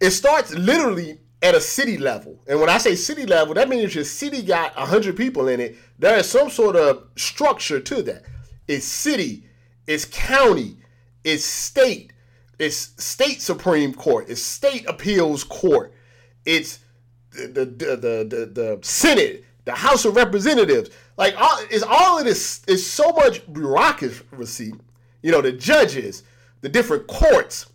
[0.00, 2.38] It starts literally at a city level.
[2.46, 5.76] And when I say city level, that means your city got 100 people in it.
[5.98, 8.24] There is some sort of structure to that.
[8.66, 9.46] It's city,
[9.86, 10.76] it's county,
[11.24, 12.12] it's state,
[12.58, 15.92] it's state Supreme Court, it's state appeals court,
[16.44, 16.78] it's
[17.32, 20.90] the the the the, the Senate, the House of Representatives.
[21.16, 24.72] Like all is all of this is so much bureaucracy.
[25.22, 26.22] You know, the judges,
[26.60, 27.66] the different courts,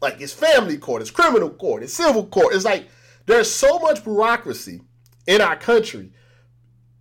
[0.00, 2.54] like it's family court, it's criminal court, it's civil court.
[2.54, 2.88] It's like
[3.26, 4.80] there's so much bureaucracy
[5.26, 6.12] in our country.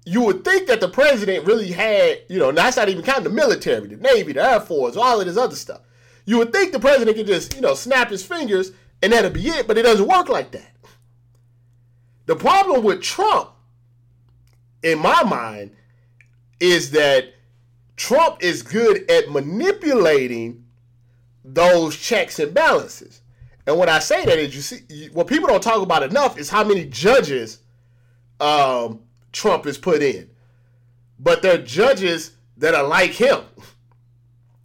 [0.05, 3.29] You would think that the president really had, you know, that's not even counting the
[3.29, 5.81] military, the Navy, the Air Force, all of this other stuff.
[6.25, 8.71] You would think the president could just, you know, snap his fingers
[9.01, 10.75] and that'd be it, but it doesn't work like that.
[12.25, 13.49] The problem with Trump,
[14.83, 15.71] in my mind,
[16.59, 17.33] is that
[17.95, 20.65] Trump is good at manipulating
[21.43, 23.21] those checks and balances.
[23.65, 26.49] And when I say that is you see what people don't talk about enough is
[26.49, 27.59] how many judges
[28.39, 30.29] um, Trump has put in.
[31.19, 33.41] But they're judges that are like him.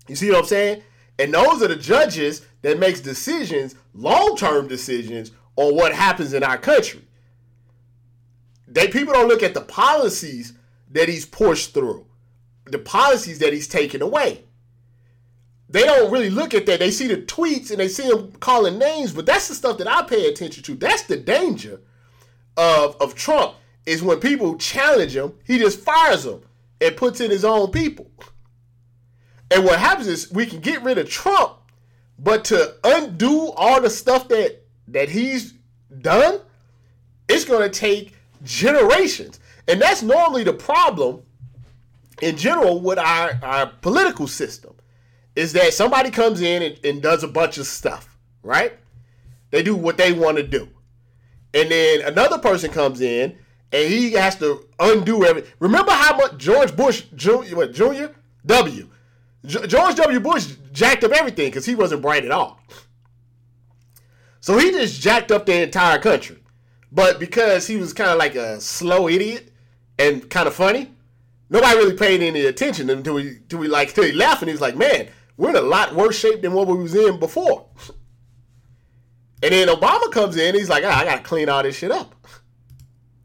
[0.06, 0.82] You see what I'm saying?
[1.18, 6.58] And those are the judges that makes decisions, long-term decisions on what happens in our
[6.58, 7.00] country.
[8.74, 10.52] They people don't look at the policies
[10.90, 12.06] that he's pushed through,
[12.66, 14.44] the policies that he's taken away
[15.74, 16.78] they don't really look at that.
[16.78, 19.88] They see the tweets and they see him calling names, but that's the stuff that
[19.88, 20.74] I pay attention to.
[20.76, 21.80] That's the danger
[22.56, 26.42] of of Trump is when people challenge him, he just fires them
[26.80, 28.06] and puts in his own people.
[29.50, 31.54] And what happens is we can get rid of Trump,
[32.20, 35.54] but to undo all the stuff that that he's
[36.02, 36.40] done,
[37.28, 38.13] it's going to take
[38.44, 39.40] generations.
[39.66, 41.22] And that's normally the problem
[42.22, 44.74] in general with our, our political system
[45.34, 48.74] is that somebody comes in and, and does a bunch of stuff, right?
[49.50, 50.68] They do what they want to do.
[51.52, 53.36] And then another person comes in
[53.72, 55.50] and he has to undo everything.
[55.58, 57.64] Remember how much George Bush Jr.
[58.46, 58.88] W.
[59.44, 60.20] George W.
[60.20, 62.60] Bush jacked up everything because he wasn't bright at all.
[64.40, 66.38] So he just jacked up the entire country.
[66.94, 69.52] But because he was kind of like a slow idiot
[69.98, 70.92] and kind of funny,
[71.50, 74.76] nobody really paid any attention until we, until we like, until he left and like,
[74.76, 77.66] man, we're in a lot worse shape than what we was in before.
[79.42, 82.14] And then Obama comes in, he's like, ah, I gotta clean all this shit up.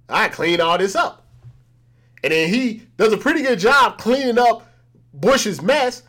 [0.09, 1.27] I clean all this up.
[2.23, 4.67] And then he does a pretty good job cleaning up
[5.13, 6.01] Bush's mess.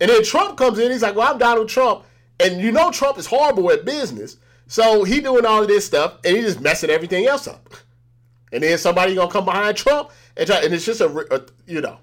[0.00, 2.04] And then Trump comes in, he's like, Well, I'm Donald Trump.
[2.38, 4.36] And you know Trump is horrible at business.
[4.66, 7.74] So he doing all of this stuff and he just messing everything else up.
[8.52, 11.80] And then somebody gonna come behind Trump and try, and it's just a, a you
[11.80, 11.98] know.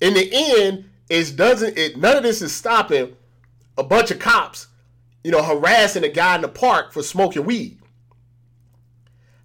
[0.00, 3.16] In the end, it doesn't it none of this is stopping
[3.78, 4.68] a bunch of cops,
[5.22, 7.78] you know, harassing a guy in the park for smoking weed.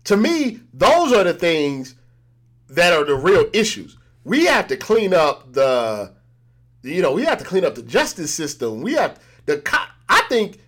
[0.06, 1.96] To me, those are the things
[2.70, 3.98] that are the real issues.
[4.24, 6.14] We have to clean up the
[6.84, 8.82] you know, we have to clean up the justice system.
[8.82, 10.60] We have the cop I think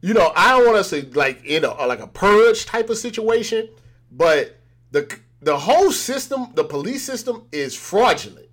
[0.00, 3.68] you know, I don't want to like in a like a purge type of situation,
[4.10, 4.58] but
[4.90, 8.48] the the whole system, the police system, is fraudulent.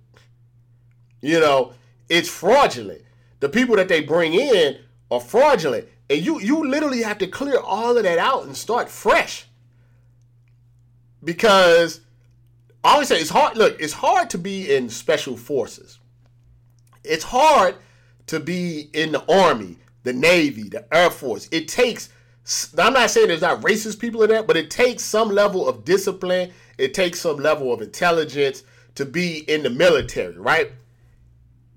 [1.20, 1.72] You know,
[2.08, 3.02] it's fraudulent.
[3.40, 4.78] The people that they bring in
[5.10, 8.88] are fraudulent, and you you literally have to clear all of that out and start
[8.88, 9.46] fresh.
[11.24, 12.00] Because
[12.84, 13.56] I always say it's hard.
[13.56, 15.98] Look, it's hard to be in special forces.
[17.04, 17.76] It's hard
[18.26, 21.48] to be in the army, the navy, the air force.
[21.50, 22.10] It takes.
[22.78, 25.84] I'm not saying there's not racist people in that, but it takes some level of
[25.84, 26.52] discipline.
[26.78, 28.62] It takes some level of intelligence
[28.94, 30.72] to be in the military, right?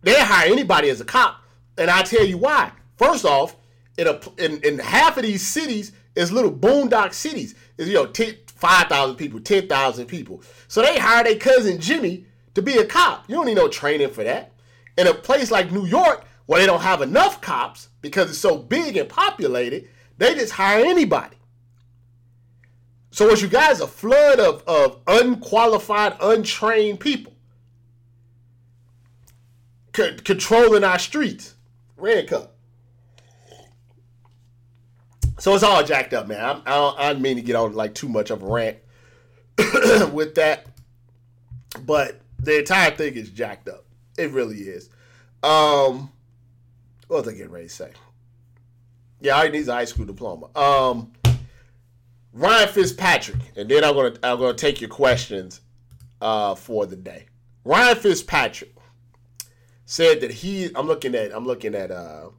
[0.02, 1.42] They hire anybody as a cop,
[1.78, 2.72] and I tell you why.
[2.98, 3.56] First off,
[3.98, 7.56] in a in, in half of these cities is little boondock cities.
[7.78, 10.42] Is you know t- five thousand people, ten thousand people.
[10.68, 13.26] So they hire their cousin Jimmy to be a cop.
[13.28, 14.54] You don't need no training for that.
[14.98, 18.58] In a place like New York, where they don't have enough cops because it's so
[18.58, 21.38] big and populated, they just hire anybody.
[23.12, 27.34] So what you is a flood of, of unqualified, untrained people
[29.96, 31.56] c- controlling our streets.
[31.98, 32.56] Red Cup.
[35.40, 36.44] So it's all jacked up, man.
[36.44, 38.78] I'm, I don't, I don't mean to get on like too much of a rant
[40.14, 40.68] with that,
[41.86, 43.86] but the entire thing is jacked up.
[44.18, 44.90] It really is.
[45.42, 46.12] Um,
[47.12, 47.92] what was I getting ready to say?
[49.20, 50.48] Yeah, I need a high school diploma.
[50.58, 51.12] Um,
[52.32, 55.60] Ryan Fitzpatrick, and then I'm gonna I'm gonna take your questions
[56.22, 57.26] uh, for the day.
[57.66, 58.74] Ryan Fitzpatrick
[59.86, 62.30] said that he I'm looking at I'm looking at uh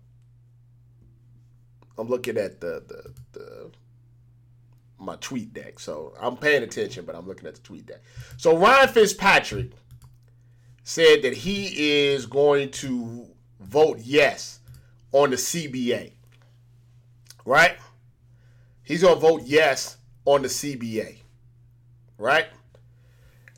[1.98, 3.70] I'm looking at the the, the
[4.98, 5.80] my TweetDeck.
[5.80, 7.98] So I'm paying attention, but I'm looking at the TweetDeck.
[8.38, 9.72] So Ryan Fitzpatrick
[10.82, 13.26] said that he is going to
[13.60, 14.60] vote yes
[15.12, 16.12] on the CBA.
[17.44, 17.76] Right?
[18.82, 21.18] He's going to vote yes on the CBA.
[22.18, 22.46] Right?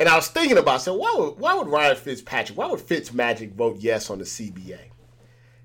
[0.01, 3.55] And I was thinking about, so why would, why would Ryan Fitzpatrick, why would Fitzmagic
[3.55, 4.79] vote yes on the CBA?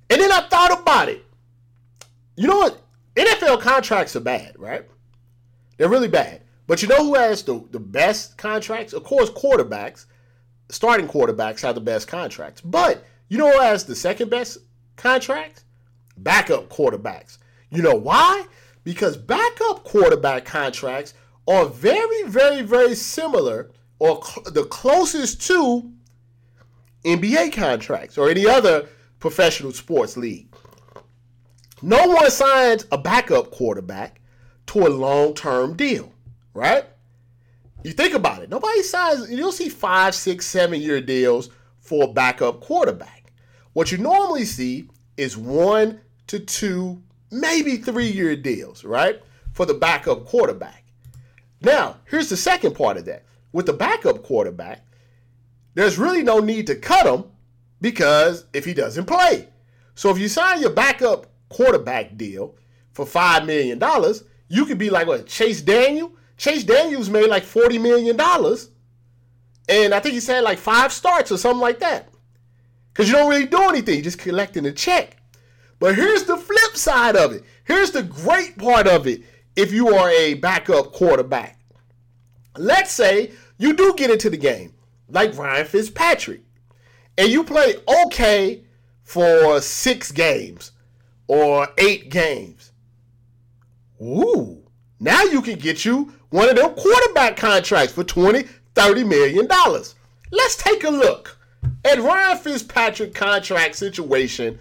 [0.10, 1.26] And then I thought about it.
[2.36, 2.82] You know what?
[3.16, 4.86] NFL contracts are bad, right?
[5.78, 6.42] They're really bad.
[6.68, 8.94] But you know who has the, the best contracts?
[8.94, 10.06] Of course, quarterbacks.
[10.70, 12.62] Starting quarterbacks have the best contracts.
[12.62, 14.60] But you know who has the second best
[14.96, 15.64] contracts?
[16.24, 17.38] Backup quarterbacks.
[17.70, 18.46] You know why?
[18.84, 21.14] Because backup quarterback contracts
[21.48, 25.92] are very, very, very similar or cl- the closest to
[27.06, 28.88] NBA contracts or any other
[29.20, 30.48] professional sports league.
[31.82, 34.22] No one signs a backup quarterback
[34.68, 36.12] to a long term deal,
[36.54, 36.86] right?
[37.84, 38.50] You think about it.
[38.50, 43.32] Nobody signs, you'll see five, six, seven year deals for a backup quarterback.
[43.74, 49.22] What you normally see is one to two, maybe three year deals, right?
[49.52, 50.84] For the backup quarterback.
[51.62, 53.26] Now, here's the second part of that.
[53.52, 54.86] With the backup quarterback,
[55.74, 57.26] there's really no need to cut him
[57.82, 59.50] because if he doesn't play.
[59.96, 62.56] So if you sign your backup quarterback deal
[62.94, 63.82] for $5 million,
[64.50, 66.12] you could be like what, Chase Daniel?
[66.38, 68.20] Chase Daniels made like $40 million.
[69.68, 72.10] And I think he said like five starts or something like that.
[72.94, 75.19] Because you don't really do anything, you're just collecting a check.
[75.80, 77.44] But here's the flip side of it.
[77.64, 79.24] Here's the great part of it
[79.56, 81.60] if you are a backup quarterback.
[82.58, 84.74] Let's say you do get into the game,
[85.10, 86.42] like Ryan Fitzpatrick,
[87.18, 88.64] and you play okay
[89.04, 90.72] for six games
[91.28, 92.72] or eight games.
[94.02, 94.64] Ooh,
[95.00, 98.44] now you can get you one of them quarterback contracts for 20,
[98.76, 99.96] 30 million dollars.
[100.32, 101.38] Let's take a look
[101.84, 104.60] at Ryan Fitzpatrick contract situation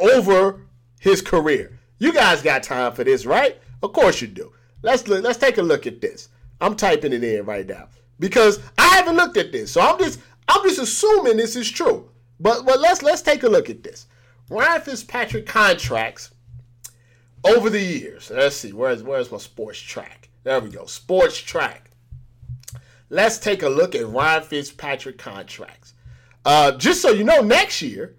[0.00, 0.62] over
[0.98, 1.78] his career.
[1.98, 3.60] You guys got time for this, right?
[3.82, 4.52] Of course you do.
[4.82, 6.28] Let's look, let's take a look at this.
[6.60, 9.72] I'm typing it in right now because I haven't looked at this.
[9.72, 12.08] So I'm just I'm just assuming this is true.
[12.38, 14.06] But but let's let's take a look at this.
[14.48, 16.30] Ryan Fitzpatrick contracts
[17.44, 18.30] over the years.
[18.30, 20.28] Let's see, where's where's my Spotrac?
[20.42, 20.84] There we go.
[20.84, 21.80] Spotrac.
[23.10, 25.94] Let's take a look at Ryan Fitzpatrick contracts.
[26.44, 28.16] Uh, just so you know, next year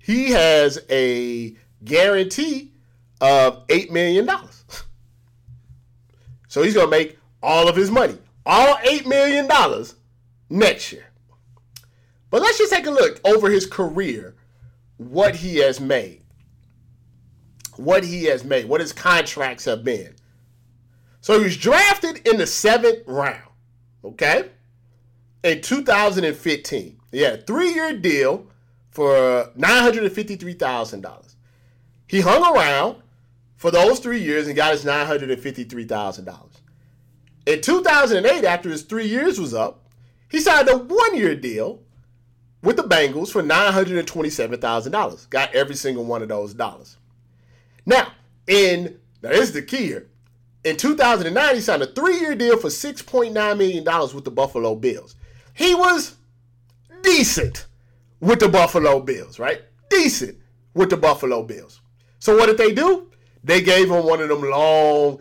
[0.00, 2.72] he has a guarantee
[3.20, 4.64] of eight million dollars.
[6.48, 9.94] So he's gonna make all of his money, all eight million dollars
[10.48, 11.06] next year.
[12.30, 14.34] But let's just take a look over his career,
[14.96, 16.22] what he has made,
[17.76, 20.14] what he has made, what his contracts have been.
[21.20, 23.42] So he was drafted in the seventh round,
[24.04, 24.50] okay,
[25.44, 27.00] in 2015.
[27.12, 28.49] He had a three-year deal
[28.90, 31.34] for $953,000.
[32.06, 32.96] He hung around
[33.56, 36.46] for those three years and got his $953,000.
[37.46, 39.88] In 2008, after his three years was up,
[40.28, 41.80] he signed a one year deal
[42.62, 45.30] with the Bengals for $927,000.
[45.30, 46.96] Got every single one of those dollars.
[47.86, 48.12] Now,
[48.46, 50.08] in now this is the key here.
[50.64, 53.84] In 2009, he signed a three-year deal for $6.9 million
[54.14, 55.16] with the Buffalo Bills.
[55.54, 56.16] He was
[57.02, 57.66] decent
[58.20, 59.62] with the Buffalo Bills, right?
[59.88, 60.38] Decent
[60.74, 61.80] with the Buffalo Bills.
[62.18, 63.10] So what did they do?
[63.42, 65.20] They gave him one of them long,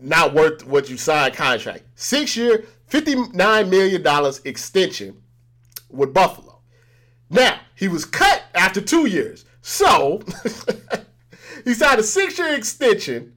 [0.00, 1.84] not worth what you signed contract.
[1.94, 5.22] Six year, $59 million extension
[5.88, 6.60] with Buffalo.
[7.28, 9.44] Now, he was cut after two years.
[9.62, 10.22] So
[11.64, 13.34] he signed a six year extension,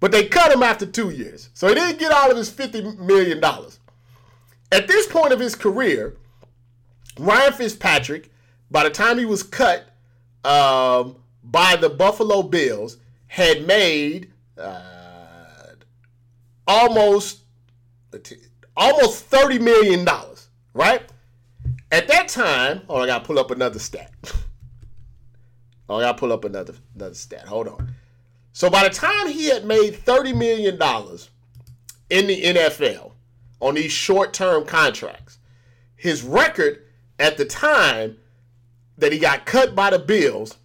[0.00, 1.50] but they cut him after two years.
[1.54, 3.42] So he didn't get all of his $50 million.
[4.72, 6.16] At this point of his career,
[7.18, 8.30] Ryan Fitzpatrick,
[8.70, 9.86] by the time he was cut
[10.44, 14.80] um, by the Buffalo Bills, had made uh,
[16.66, 17.40] almost
[18.76, 20.48] almost thirty million dollars.
[20.74, 21.02] Right
[21.90, 24.12] at that time, oh, I gotta pull up another stat.
[25.88, 27.46] oh, I gotta pull up another another stat.
[27.46, 27.94] Hold on.
[28.52, 31.30] So by the time he had made thirty million dollars
[32.10, 33.12] in the NFL
[33.60, 35.38] on these short term contracts,
[35.96, 36.82] his record
[37.18, 38.16] at the time
[38.98, 40.56] that he got cut by the Bills,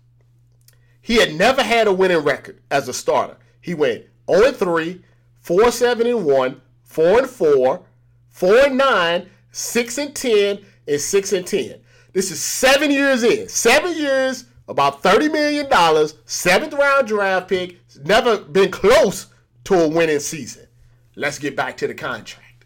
[1.02, 3.38] he had never had a winning record as a starter.
[3.60, 5.02] He went 0 3,
[5.42, 7.86] 4 7 and 1, 4 and 4,
[8.30, 11.82] 4 and 9, 6 and 10, and 6 and 10.
[12.14, 13.48] This is seven years in.
[13.48, 19.28] Seven years, about $30 million, seventh round draft pick, never been close
[19.66, 20.68] to a winning season.
[21.16, 22.66] Let's get back to the contract.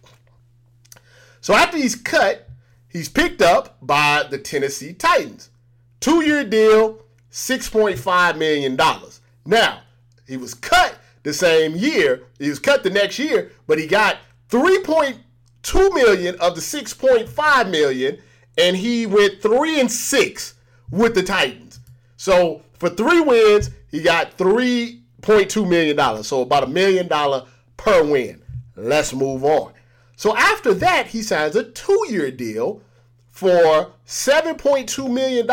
[1.41, 2.49] So after he's cut,
[2.87, 5.49] he's picked up by the Tennessee Titans.
[6.05, 6.99] Two year deal,
[7.31, 8.77] $6.5 million.
[9.43, 9.81] Now,
[10.27, 12.25] he was cut the same year.
[12.37, 14.17] He was cut the next year, but he got
[14.51, 18.19] 3.2 million of the 6.5 million,
[18.55, 20.53] and he went three and six
[20.91, 21.79] with the Titans.
[22.17, 26.23] So for three wins, he got $3.2 million.
[26.23, 27.47] So about a million dollar
[27.77, 28.43] per win.
[28.75, 29.73] Let's move on.
[30.17, 32.83] So after that, he signs a two-year deal
[33.35, 35.45] for $7.2 million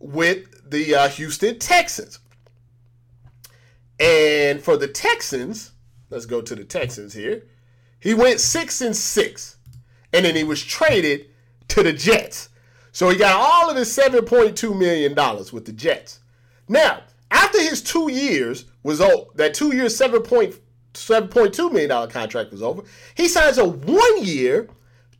[0.00, 2.18] with the uh, Houston Texans.
[4.00, 5.70] And for the Texans,
[6.10, 7.44] let's go to the Texans here.
[8.00, 9.58] He went six and six,
[10.12, 11.26] and then he was traded
[11.68, 12.48] to the Jets.
[12.90, 15.14] So he got all of his $7.2 million
[15.52, 16.18] with the Jets.
[16.66, 22.82] Now, after his two years was over, that two year $7.2 million contract was over,
[23.14, 24.68] he signs a one year,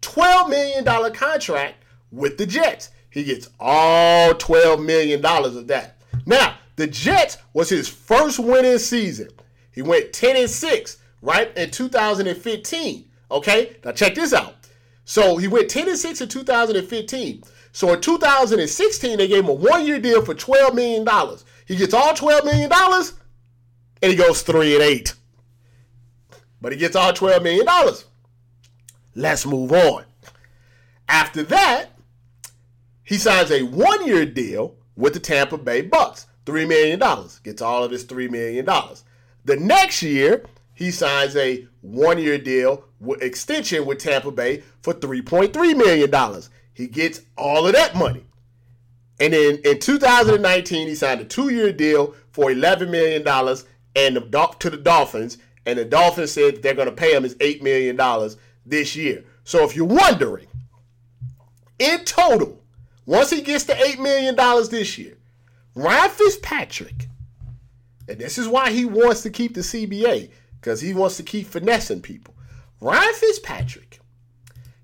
[0.03, 2.91] $12 million contract with the Jets.
[3.11, 5.99] He gets all $12 million of that.
[6.27, 9.29] Now, the Jets was his first winning season.
[9.73, 13.05] He went 10 and 6, right, in 2015.
[13.31, 14.57] Okay, now check this out.
[15.05, 17.43] So he went 10 and 6 in 2015.
[17.73, 21.07] So in 2016, they gave him a one year deal for $12 million.
[21.67, 22.71] He gets all $12 million
[24.03, 25.15] and he goes 3 and 8.
[26.61, 27.67] But he gets all $12 million.
[29.15, 30.05] Let's move on.
[31.09, 31.91] After that,
[33.05, 36.27] he signs a one year deal with the Tampa Bay Bucks.
[36.47, 36.99] $3 million.
[37.43, 38.67] Gets all of his $3 million.
[39.45, 40.45] The next year,
[40.75, 46.43] he signs a one year deal with extension with Tampa Bay for $3.3 million.
[46.75, 48.25] He gets all of that money.
[49.21, 53.27] And then in 2019, he signed a two year deal for $11 million
[53.95, 55.39] and the, to the Dolphins.
[55.65, 57.97] And the Dolphins said they're going to pay him his $8 million
[58.65, 59.25] this year.
[59.45, 60.47] So if you're wondering,
[61.79, 62.63] in total,
[63.07, 64.37] once he gets to $8 million
[64.71, 65.19] this year,
[65.75, 67.09] Ryan Fitzpatrick,
[68.09, 71.47] and this is why he wants to keep the CBA, because he wants to keep
[71.47, 72.35] finessing people.
[72.81, 74.01] Ryan Fitzpatrick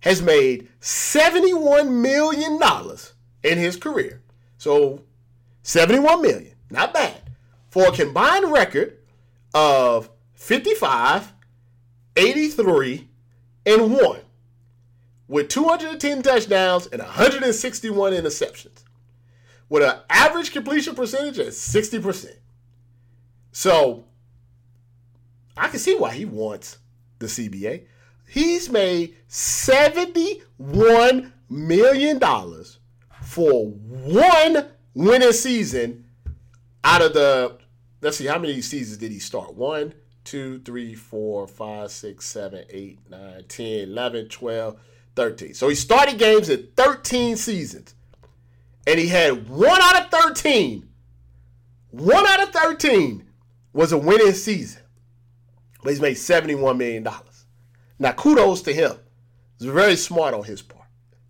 [0.00, 2.60] has made $71 million
[3.42, 4.22] in his career.
[4.56, 5.02] So
[5.62, 7.20] 71 million, not bad.
[7.70, 8.98] For a combined record
[9.54, 11.32] of 55,
[12.16, 13.07] 83,
[13.68, 14.20] and 1
[15.28, 18.82] with 210 touchdowns and 161 interceptions
[19.68, 22.36] with an average completion percentage at 60%.
[23.52, 24.04] So
[25.56, 26.78] I can see why he wants
[27.18, 27.84] the CBA.
[28.26, 32.20] He's made $71 million
[33.22, 36.04] for one winning season
[36.84, 37.58] out of the,
[38.00, 39.54] let's see, how many seasons did he start?
[39.54, 39.92] One,
[40.28, 44.76] two, three, four, five, six, seven, eight, nine, 10, 11, 12,
[45.16, 45.54] 13.
[45.54, 47.94] So he started games in 13 seasons
[48.86, 50.86] and he had one out of 13,
[51.92, 53.26] one out of 13
[53.72, 54.82] was a winning season,
[55.82, 57.08] but he's made $71 million.
[57.98, 58.92] Now, kudos to him.
[59.56, 60.88] It's very smart on his part,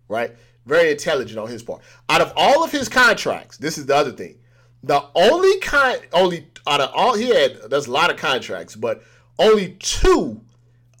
[0.09, 0.35] right?
[0.65, 1.81] Very intelligent on his part.
[2.09, 4.35] Out of all of his contracts, this is the other thing.
[4.83, 9.01] The only kind, only out of all he had, there's a lot of contracts, but
[9.39, 10.39] only two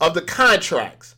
[0.01, 1.15] of the contracts,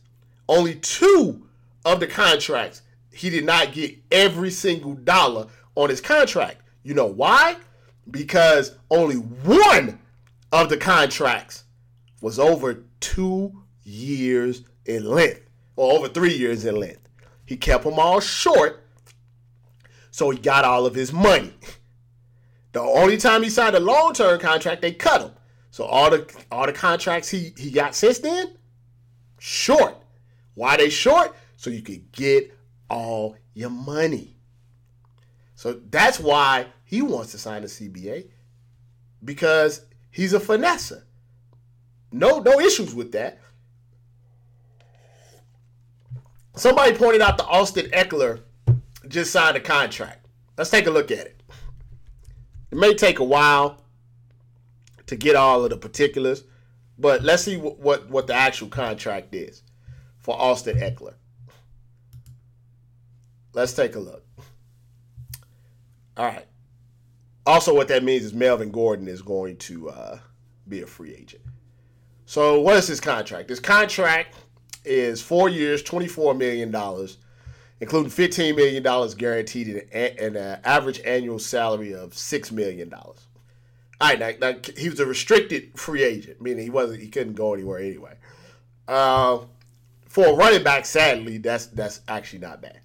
[0.48, 1.46] only two
[1.84, 2.82] of the contracts,
[3.12, 6.58] he did not get every single dollar on his contract.
[6.82, 7.56] You know why?
[8.10, 9.98] Because only one
[10.52, 11.64] of the contracts
[12.20, 17.08] was over two years in length, or over three years in length.
[17.46, 18.86] He kept them all short,
[20.10, 21.54] so he got all of his money.
[22.72, 25.30] The only time he signed a long term contract, they cut him.
[25.70, 28.56] So all the all the contracts he he got since then,
[29.38, 29.96] short.
[30.54, 31.34] Why they short?
[31.56, 32.56] So you could get
[32.90, 34.36] all your money.
[35.54, 38.28] So that's why he wants to sign a CBA
[39.24, 41.04] because he's a finesser.
[42.10, 43.38] No, no issues with that.
[46.54, 48.42] Somebody pointed out the Austin Ekeler
[49.08, 50.26] just signed a contract.
[50.58, 51.41] Let's take a look at it.
[52.72, 53.82] It may take a while
[55.06, 56.44] to get all of the particulars,
[56.98, 59.62] but let's see what, what, what the actual contract is
[60.16, 61.12] for Austin Ekeler.
[63.52, 64.24] Let's take a look.
[66.16, 66.46] All right.
[67.44, 70.18] Also, what that means is Melvin Gordon is going to uh,
[70.66, 71.42] be a free agent.
[72.24, 73.50] So, what is his contract?
[73.50, 74.34] His contract
[74.86, 76.74] is four years, $24 million,
[77.82, 82.94] including $15 million guaranteed and an average annual salary of $6 million.
[82.94, 83.16] All
[84.00, 87.54] right, now, now, he was a restricted free agent, meaning he wasn't he couldn't go
[87.54, 88.14] anywhere anyway.
[88.86, 89.40] Uh,
[90.06, 92.80] for a running back, sadly, that's that's actually not bad.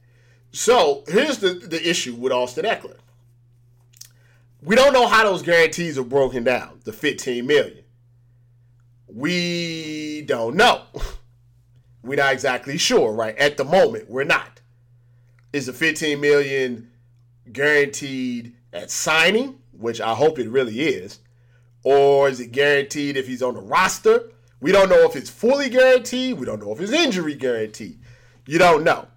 [0.51, 2.97] So here's the, the issue with Austin Ekeler.
[4.63, 7.83] We don't know how those guarantees are broken down, the 15 million.
[9.07, 10.85] We don't know.
[12.03, 13.37] We're not exactly sure, right?
[13.37, 14.56] At the moment, we're not.
[15.53, 16.91] Is the 15 million
[17.51, 21.19] guaranteed at signing, which I hope it really is,
[21.83, 24.31] or is it guaranteed if he's on the roster?
[24.59, 26.39] We don't know if it's fully guaranteed.
[26.39, 27.99] We don't know if it's injury guaranteed.
[28.45, 29.07] You don't know.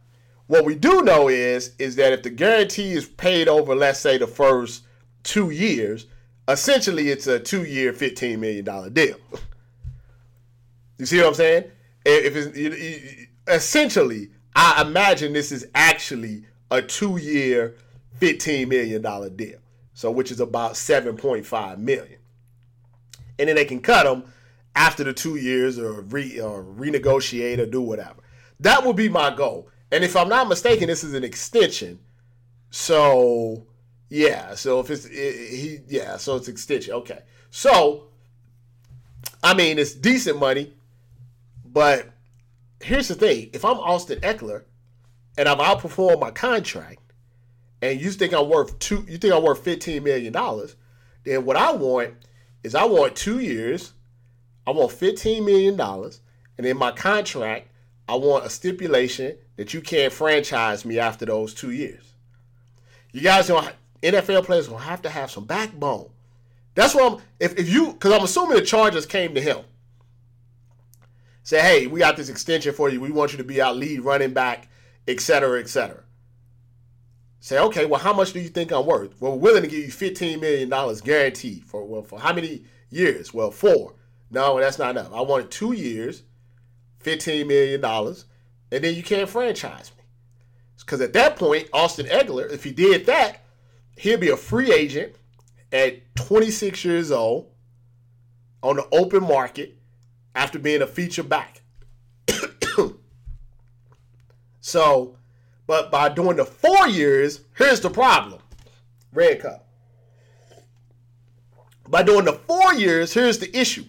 [0.47, 4.19] What we do know is is that if the guarantee is paid over, let's say
[4.19, 4.83] the first
[5.23, 6.07] two years,
[6.49, 9.17] essentially it's a two-year, fifteen million dollar deal.
[10.99, 11.65] you see what I'm saying?
[12.05, 17.77] If it's essentially, I imagine this is actually a two-year,
[18.19, 19.59] fifteen million dollar deal.
[19.95, 22.19] So which is about seven point five million,
[23.39, 24.25] and then they can cut them
[24.75, 28.23] after the two years or, re, or renegotiate or do whatever.
[28.61, 29.69] That would be my goal.
[29.93, 31.99] And if I'm not mistaken, this is an extension.
[32.71, 33.67] So
[34.09, 36.95] yeah, so if it's it, he yeah, so it's extension.
[36.95, 37.21] Okay.
[37.51, 38.09] So
[39.43, 40.73] I mean, it's decent money,
[41.65, 42.07] but
[42.83, 44.65] here's the thing: if I'm Austin Ekeler
[45.39, 47.01] and I've outperformed my contract,
[47.83, 50.77] and you think I'm worth two, you think I'm worth fifteen million dollars,
[51.25, 52.15] then what I want
[52.63, 53.93] is I want two years,
[54.67, 56.21] I want fifteen million dollars,
[56.59, 57.69] and in my contract,
[58.09, 62.15] I want a stipulation that you can't franchise me after those two years.
[63.13, 63.73] You guys don't.
[64.03, 66.09] NFL players gonna have to have some backbone.
[66.75, 67.19] That's why I'm.
[67.39, 69.59] If, if you, because I'm assuming the Chargers came to him,
[71.43, 73.01] say, "Hey, we got this extension for you.
[73.01, 74.69] We want you to be our lead running back,
[75.07, 76.05] etc., etc."
[77.43, 79.19] Say, okay, well, how much do you think I'm worth?
[79.19, 80.69] Well, we're willing to give you $15 million
[81.03, 83.33] guaranteed for well, for how many years?
[83.33, 83.95] Well, four.
[84.31, 85.13] No, that's not enough.
[85.13, 86.23] I want two years,
[87.03, 90.05] $15 million, and then you can't franchise me.
[90.79, 93.43] Because at that point, Austin Ekeler, if he did that,
[93.97, 95.15] he'd be a free agent
[95.73, 97.51] at 26 years old
[98.63, 99.79] on the open market
[100.35, 101.63] after being a feature back.
[104.61, 105.17] so,
[105.67, 108.41] but by doing the four years, here's the problem.
[109.13, 109.67] Red cup.
[111.89, 113.85] By doing the four years, here's the issue.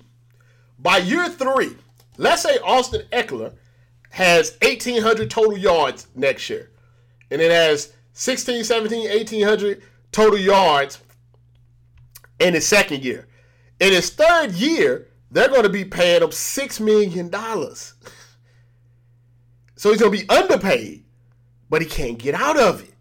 [0.79, 1.75] By year three,
[2.17, 3.53] let's say Austin Ekeler
[4.09, 6.71] has 1,800 total yards next year,
[7.29, 10.99] and it has 16, 17, 1,800 total yards
[12.39, 13.27] in his second year.
[13.79, 17.32] In his third year, they're going to be paying him $6 million.
[19.75, 21.05] So he's going to be underpaid,
[21.69, 22.93] but he can't get out of it.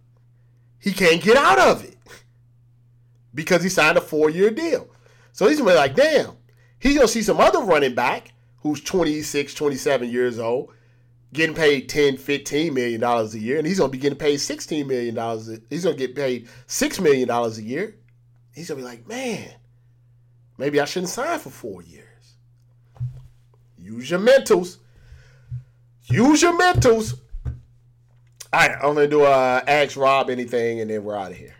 [0.78, 1.96] He can't get out of it
[3.34, 4.88] because he signed a four year deal.
[5.32, 6.36] So he's going to be like, damn,
[6.78, 10.72] he's going to see some other running back who's 26, 27 years old
[11.32, 14.36] getting paid 10 15 million dollars a year and he's going to be getting paid
[14.38, 17.94] 16 million dollars he's going to get paid 6 million dollars a year
[18.52, 19.48] he's going to be like man
[20.60, 22.04] Maybe I shouldn't sign for four years.
[23.90, 24.76] Use your mentals.
[26.04, 27.18] Use your mentals.
[28.52, 31.54] All right, I'm gonna do uh ask Rob anything, and then we're out of here.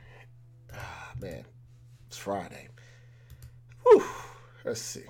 [0.73, 1.45] Ah, man,
[2.07, 2.69] it's Friday.
[3.83, 4.05] Whew.
[4.65, 5.03] Let's see.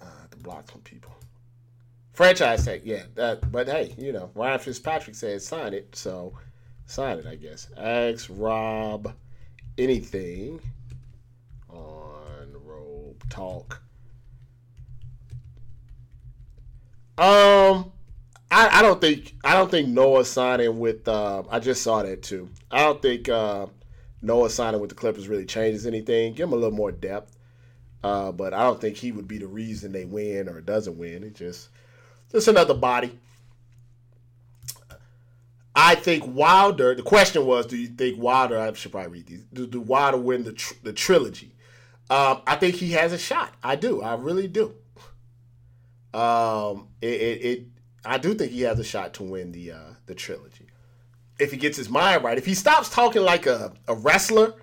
[0.00, 1.14] Uh, to block some people.
[2.12, 3.04] Franchise tag, yeah.
[3.14, 6.36] That, but hey, you know, Ryan Fitzpatrick said sign it, so
[6.84, 7.68] sign it, I guess.
[7.78, 9.14] Ask Rob
[9.78, 10.60] anything
[11.70, 13.82] on Robe Talk.
[17.18, 17.90] Um,
[18.50, 21.08] I, I don't think I don't think Noah signing with.
[21.08, 22.48] Uh, I just saw that too.
[22.70, 23.66] I don't think uh,
[24.22, 26.34] Noah signing with the Clippers really changes anything.
[26.34, 27.36] Give him a little more depth,
[28.04, 31.24] uh, but I don't think he would be the reason they win or doesn't win.
[31.24, 31.70] It just
[32.30, 33.18] just another body.
[35.74, 36.94] I think Wilder.
[36.94, 38.58] The question was, do you think Wilder?
[38.58, 39.42] I should probably read these.
[39.52, 41.52] Do, do Wilder win the tr- the trilogy?
[42.10, 43.54] Um, I think he has a shot.
[43.62, 44.02] I do.
[44.02, 44.74] I really do.
[46.14, 47.66] Um, it, it, it,
[48.04, 50.68] I do think he has a shot to win the uh, the trilogy
[51.38, 52.38] if he gets his mind right.
[52.38, 54.54] If he stops talking like a, a wrestler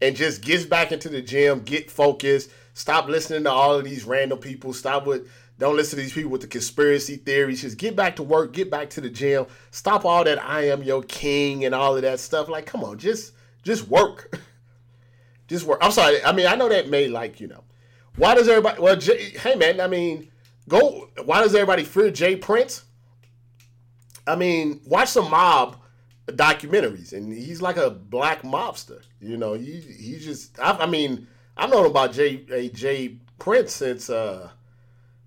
[0.00, 4.04] and just gets back into the gym, get focused, stop listening to all of these
[4.04, 5.28] random people, stop with
[5.58, 7.60] don't listen to these people with the conspiracy theories.
[7.60, 10.82] Just get back to work, get back to the gym, stop all that I am
[10.82, 12.48] your king and all of that stuff.
[12.48, 14.40] Like, come on, just just work.
[15.48, 15.78] just work.
[15.82, 16.24] I'm sorry.
[16.24, 17.64] I mean, I know that may like, you know.
[18.16, 20.29] Why does everybody well Jay, hey man, I mean,
[20.70, 21.10] Go.
[21.24, 22.36] Why does everybody fear J.
[22.36, 22.84] Prince?
[24.24, 25.76] I mean, watch some mob
[26.28, 29.02] documentaries, and he's like a black mobster.
[29.20, 30.58] You know, he he just.
[30.60, 32.68] I, I mean, I've known about J.
[32.68, 33.16] J.
[33.40, 34.48] Prince since, uh,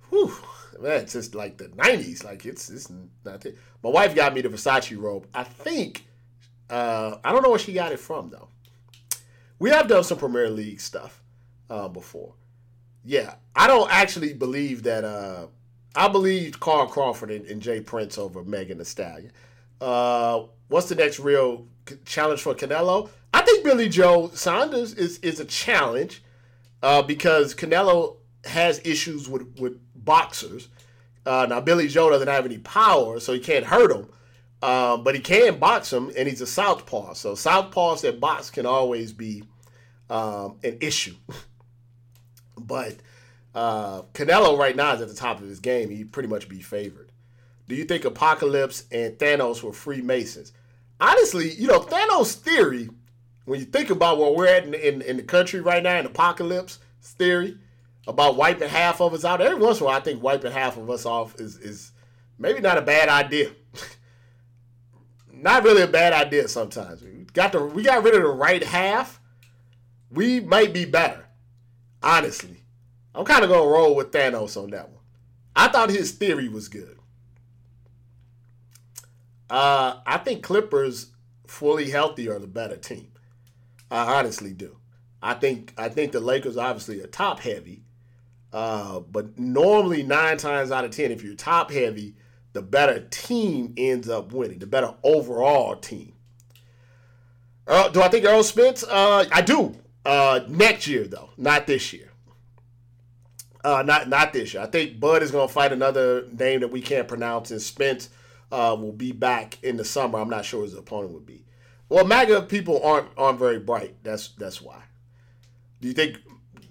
[0.10, 0.34] whew,
[0.80, 2.24] man, since like the '90s.
[2.24, 2.90] Like it's it's
[3.26, 3.46] not.
[3.46, 3.58] It.
[3.84, 5.28] My wife got me the Versace robe.
[5.34, 6.06] I think.
[6.70, 8.48] Uh, I don't know where she got it from though.
[9.60, 11.22] We have done some Premier League stuff
[11.70, 12.34] uh, before.
[13.04, 15.04] Yeah, I don't actually believe that.
[15.04, 15.48] Uh,
[15.96, 17.80] I believe Carl Crawford and, and J.
[17.82, 19.32] Prince over Megan Thee Stallion.
[19.80, 21.68] Uh, what's the next real
[22.06, 23.10] challenge for Canelo?
[23.34, 26.24] I think Billy Joe Saunders is is a challenge
[26.82, 30.70] uh, because Canelo has issues with with boxers.
[31.26, 34.08] Uh, now Billy Joe doesn't have any power, so he can't hurt him.
[34.62, 37.14] Um, but he can box him, and he's a southpaw.
[37.14, 39.44] So southpaws that box can always be
[40.10, 41.16] um, an issue.
[42.66, 42.98] But
[43.54, 45.90] uh, Canelo right now is at the top of his game.
[45.90, 47.12] He'd pretty much be favored.
[47.68, 50.54] Do you think Apocalypse and Thanos were Freemasons?
[51.00, 52.90] Honestly, you know, Thanos' theory,
[53.46, 56.06] when you think about where we're at in, in, in the country right now, in
[56.06, 57.58] Apocalypse theory,
[58.06, 60.78] about wiping half of us out, every once in a while, I think wiping half
[60.78, 61.92] of us off is, is
[62.38, 63.52] maybe not a bad idea.
[65.34, 67.02] not really a bad idea sometimes.
[67.02, 69.20] We got the we got rid of the right half.
[70.10, 71.23] We might be better.
[72.04, 72.64] Honestly,
[73.16, 75.00] I'm kind of going to roll with Thanos on that one.
[75.56, 77.00] I thought his theory was good.
[79.50, 81.12] Uh, I think Clippers
[81.48, 83.12] fully healthy are the better team.
[83.90, 84.78] I honestly do.
[85.22, 87.84] I think I think the Lakers obviously are top heavy,
[88.52, 92.16] uh, but normally nine times out of ten, if you're top heavy,
[92.54, 94.60] the better team ends up winning.
[94.60, 96.14] The better overall team.
[97.66, 98.84] Uh, do I think Errol Spence?
[98.84, 99.76] Uh, I do.
[100.06, 102.10] Uh, next year, though, not this year.
[103.64, 104.64] Uh, not not this year.
[104.64, 108.10] I think Bud is going to fight another name that we can't pronounce, and Spence
[108.52, 110.20] uh, will be back in the summer.
[110.20, 111.46] I'm not sure his opponent would be.
[111.88, 113.96] Well, MAGA people aren't aren't very bright.
[114.04, 114.82] That's that's why.
[115.80, 116.18] Do you think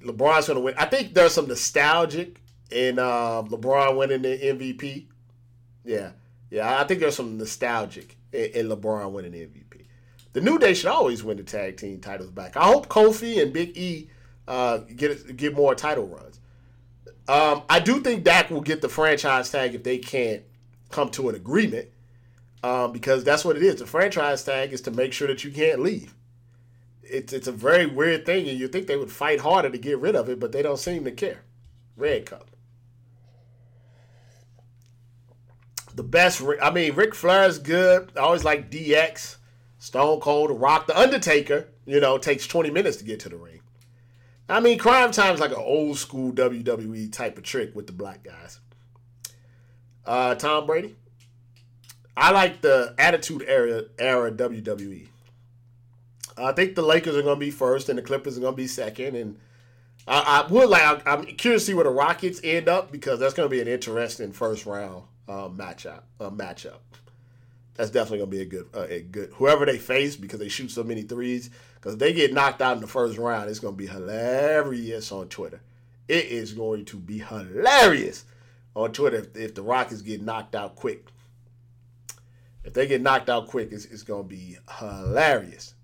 [0.05, 0.75] LeBron's going to win?
[0.77, 5.07] I think there's some nostalgic in uh, LeBron winning the MVP.
[5.85, 6.11] Yeah,
[6.51, 6.79] yeah.
[6.79, 9.72] I think there's some nostalgic in, in LeBron winning the MVP.
[10.33, 12.57] The New Day should always win the tag team titles back.
[12.57, 14.09] I hope Kofi and Big E
[14.49, 16.41] uh, get get more title runs.
[17.29, 20.43] Um, I do think Dak will get the franchise tag if they can't
[20.91, 21.89] come to an agreement,
[22.63, 23.77] um, because that's what it is.
[23.77, 26.15] The franchise tag is to make sure that you can't leave.
[27.03, 29.99] It's it's a very weird thing, and you think they would fight harder to get
[29.99, 31.43] rid of it, but they don't seem to care.
[31.97, 32.49] Red cup.
[35.95, 38.13] The best, I mean, Ric Flair's good.
[38.17, 39.37] I always like DX.
[39.83, 43.63] Stone Cold, Rock, The Undertaker, you know, takes 20 minutes to get to the ring.
[44.49, 48.23] I mean, Cryme Tyme's like an old school WWE type of trick with the black
[48.23, 48.61] guys.
[50.07, 50.95] Uh, Tom Brady.
[52.17, 55.09] I like the Attitude Era era WWE.
[56.37, 58.57] I think the Lakers are going to be first, and the Clippers are going to
[58.57, 59.17] be second.
[59.17, 59.37] And
[60.07, 61.05] I, I would like.
[61.09, 63.67] I'm curious to see where the Rockets end up because that's going to be an
[63.67, 66.03] interesting first round uh, matchup.
[66.21, 66.79] Uh, matchup.
[67.75, 70.71] That's definitely gonna be a good uh, a good whoever they face because they shoot
[70.71, 71.51] so many threes.
[71.75, 75.61] Because they get knocked out in the first round, it's gonna be hilarious on Twitter.
[76.09, 78.25] It is going to be hilarious
[78.77, 81.07] on Twitter if, if the Rockets get knocked out quick.
[82.65, 85.75] If they get knocked out quick, it's, it's gonna be hilarious.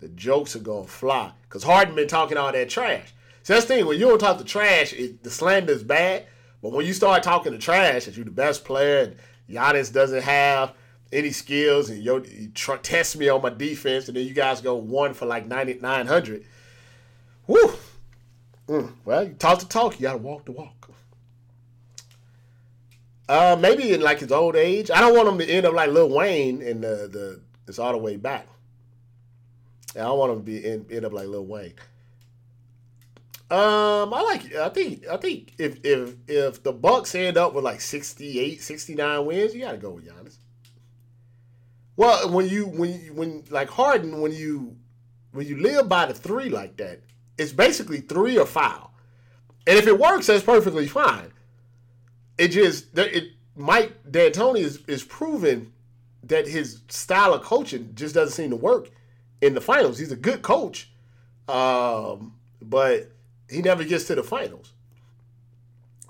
[0.00, 3.12] The jokes are gonna fly because Harden been talking all that trash.
[3.42, 6.26] So that's the thing when you don't talk the trash, it, the slander is bad.
[6.62, 9.16] But when you start talking the trash, that you're the best player, and
[9.50, 10.72] Giannis doesn't have
[11.14, 14.60] any skills, and yo, you tr- test me on my defense, and then you guys
[14.60, 16.44] go one for like 9,900.
[17.46, 17.72] Woo!
[18.68, 20.84] Mm, well, you talk the talk, you gotta walk the walk.
[23.28, 24.90] Uh, maybe in like his old age.
[24.90, 27.92] I don't want him to end up like Lil Wayne in the the it's all
[27.92, 28.46] the way back.
[29.96, 31.74] I don't want him to be end, end up like Lil Wayne.
[33.50, 34.54] Um, I like.
[34.54, 35.06] I think.
[35.08, 39.62] I think if if if the Bucks end up with like 68, 69 wins, you
[39.62, 40.36] got to go with Giannis.
[41.96, 44.76] Well, when you when you, when like Harden, when you
[45.32, 47.00] when you live by the three like that,
[47.38, 48.92] it's basically three or foul,
[49.66, 51.32] and if it works, that's perfectly fine.
[52.36, 55.72] It just it Mike D'Antoni is is proven
[56.24, 58.90] that his style of coaching just doesn't seem to work
[59.40, 59.98] in the finals.
[59.98, 60.90] He's a good coach,
[61.48, 63.10] um, but
[63.48, 64.72] he never gets to the finals.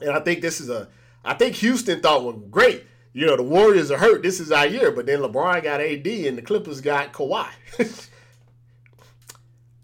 [0.00, 0.88] And I think this is a
[1.24, 4.22] I think Houston thought, well, great, you know, the Warriors are hurt.
[4.22, 4.90] This is our year.
[4.90, 7.48] But then LeBron got AD and the Clippers got Kawhi.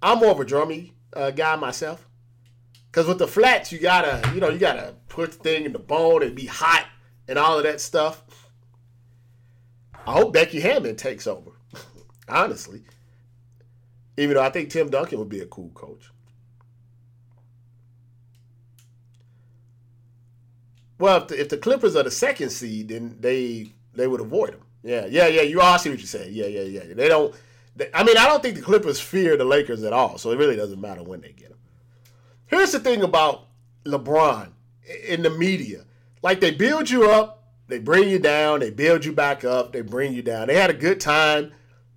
[0.03, 2.07] I'm more of a drummy uh, guy myself.
[2.91, 5.79] Because with the flats, you gotta, you know, you gotta put the thing in the
[5.79, 6.87] bone and be hot
[7.29, 8.25] and all of that stuff.
[10.07, 11.53] I hope Becky Hammon takes over,
[12.29, 12.83] honestly.
[14.17, 16.11] Even though I think Tim Duncan would be a cool coach.
[21.01, 24.53] Well, if the, if the Clippers are the second seed, then they they would avoid
[24.53, 24.61] them.
[24.83, 25.41] Yeah, yeah, yeah.
[25.41, 26.35] You all see what you're saying.
[26.35, 26.95] Yeah, yeah, yeah.
[26.95, 27.35] They don't.
[27.75, 30.19] They, I mean, I don't think the Clippers fear the Lakers at all.
[30.19, 31.59] So it really doesn't matter when they get them.
[32.47, 33.47] Here's the thing about
[33.87, 34.51] LeBron
[35.09, 35.85] in the media:
[36.23, 39.81] like they build you up, they bring you down, they build you back up, they
[39.81, 40.49] bring you down.
[40.49, 41.53] They had a good time,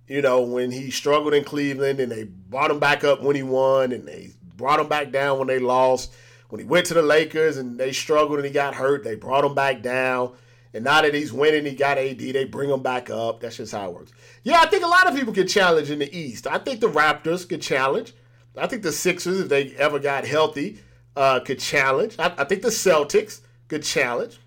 [0.08, 3.42] you know, when he struggled in Cleveland, and they brought him back up when he
[3.42, 6.10] won, and they brought him back down when they lost
[6.48, 9.44] when he went to the Lakers and they struggled and he got hurt, they brought
[9.44, 10.34] him back down.
[10.72, 13.40] And now that he's winning, he got AD, they bring him back up.
[13.40, 14.12] That's just how it works.
[14.42, 16.46] Yeah, I think a lot of people can challenge in the East.
[16.46, 18.12] I think the Raptors could challenge.
[18.56, 20.80] I think the Sixers, if they ever got healthy,
[21.16, 22.16] uh, could challenge.
[22.18, 24.38] I, I think the Celtics could challenge.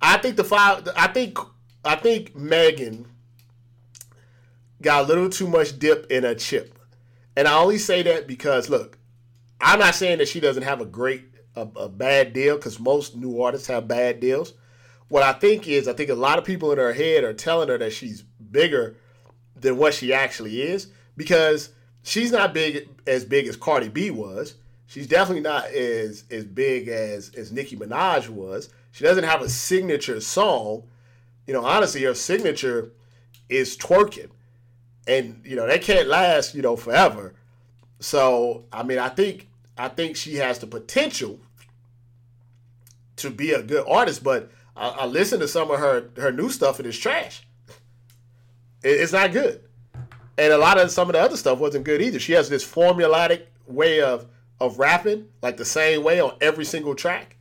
[0.00, 0.88] I think the five.
[0.96, 1.38] I think
[1.84, 3.06] I think Megan
[4.80, 6.78] got a little too much dip in a chip,
[7.36, 8.98] and I only say that because look,
[9.62, 13.16] I'm not saying that she doesn't have a great, a, a bad deal because most
[13.16, 14.54] new artists have bad deals.
[15.08, 17.68] What I think is, I think a lot of people in her head are telling
[17.68, 18.96] her that she's bigger
[19.54, 21.70] than what she actually is because
[22.02, 24.56] she's not big as big as Cardi B was.
[24.86, 28.68] She's definitely not as as big as as Nicki Minaj was.
[28.90, 30.82] She doesn't have a signature song.
[31.46, 32.90] You know, honestly, her signature
[33.48, 34.30] is twerking,
[35.06, 36.54] and you know that can't last.
[36.54, 37.34] You know, forever.
[38.00, 39.48] So I mean, I think
[39.82, 41.40] I think she has the potential
[43.16, 46.50] to be a good artist, but I, I listen to some of her her new
[46.50, 47.42] stuff and it's trash.
[48.84, 49.64] It, it's not good,
[50.38, 52.20] and a lot of some of the other stuff wasn't good either.
[52.20, 54.28] She has this formulatic way of
[54.60, 57.36] of rapping, like the same way on every single track.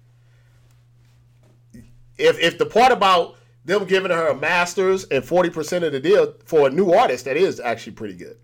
[2.18, 3.36] If if the part about
[3.66, 7.26] them giving her a master's and forty percent of the deal for a new artist,
[7.26, 8.38] that is actually pretty good.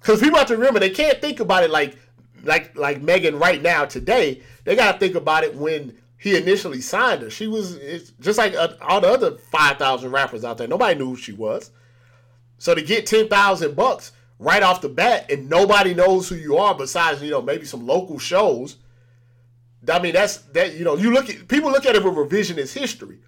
[0.00, 1.96] Because people have to remember they can't think about it like
[2.44, 6.80] like like Megan right now today, they got to think about it when he initially
[6.80, 7.30] signed her.
[7.30, 7.78] She was
[8.20, 10.68] just like uh, all the other five thousand rappers out there.
[10.68, 11.70] Nobody knew who she was.
[12.58, 16.56] So to get ten thousand bucks right off the bat, and nobody knows who you
[16.58, 18.76] are besides you know maybe some local shows.
[19.88, 22.78] I mean that's that you know you look at people look at it with revisionist
[22.78, 23.18] history.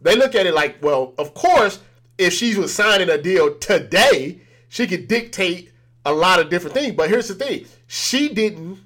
[0.00, 1.78] They look at it like, well, of course,
[2.18, 5.70] if she was signing a deal today, she could dictate
[6.04, 6.94] a lot of different things.
[6.94, 8.78] But here's the thing: she didn't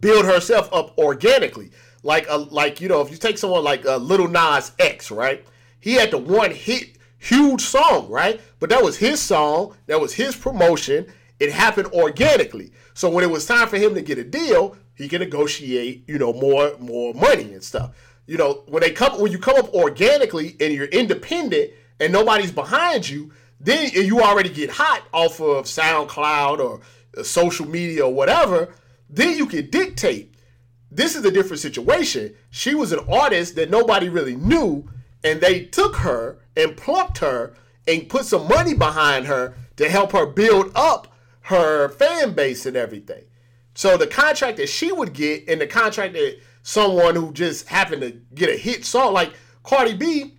[0.00, 1.70] build herself up organically.
[2.02, 5.44] Like a like you know, if you take someone like uh, Lil Nas X, right?
[5.80, 8.40] He had the one hit huge song, right?
[8.60, 9.76] But that was his song.
[9.86, 11.06] That was his promotion.
[11.40, 12.72] It happened organically.
[12.94, 16.18] So when it was time for him to get a deal, he can negotiate, you
[16.18, 17.94] know, more more money and stuff.
[18.26, 22.52] You know, when they come when you come up organically and you're independent and nobody's
[22.52, 26.80] behind you, then you already get hot off of SoundCloud or
[27.16, 28.74] uh, social media or whatever,
[29.10, 30.34] then you can dictate.
[30.90, 32.34] This is a different situation.
[32.50, 34.88] She was an artist that nobody really knew,
[35.24, 37.54] and they took her and plucked her
[37.86, 42.76] and put some money behind her to help her build up her fan base and
[42.76, 43.24] everything.
[43.74, 48.02] So the contract that she would get and the contract that someone who just happened
[48.02, 49.32] to get a hit song like
[49.62, 50.37] Cardi B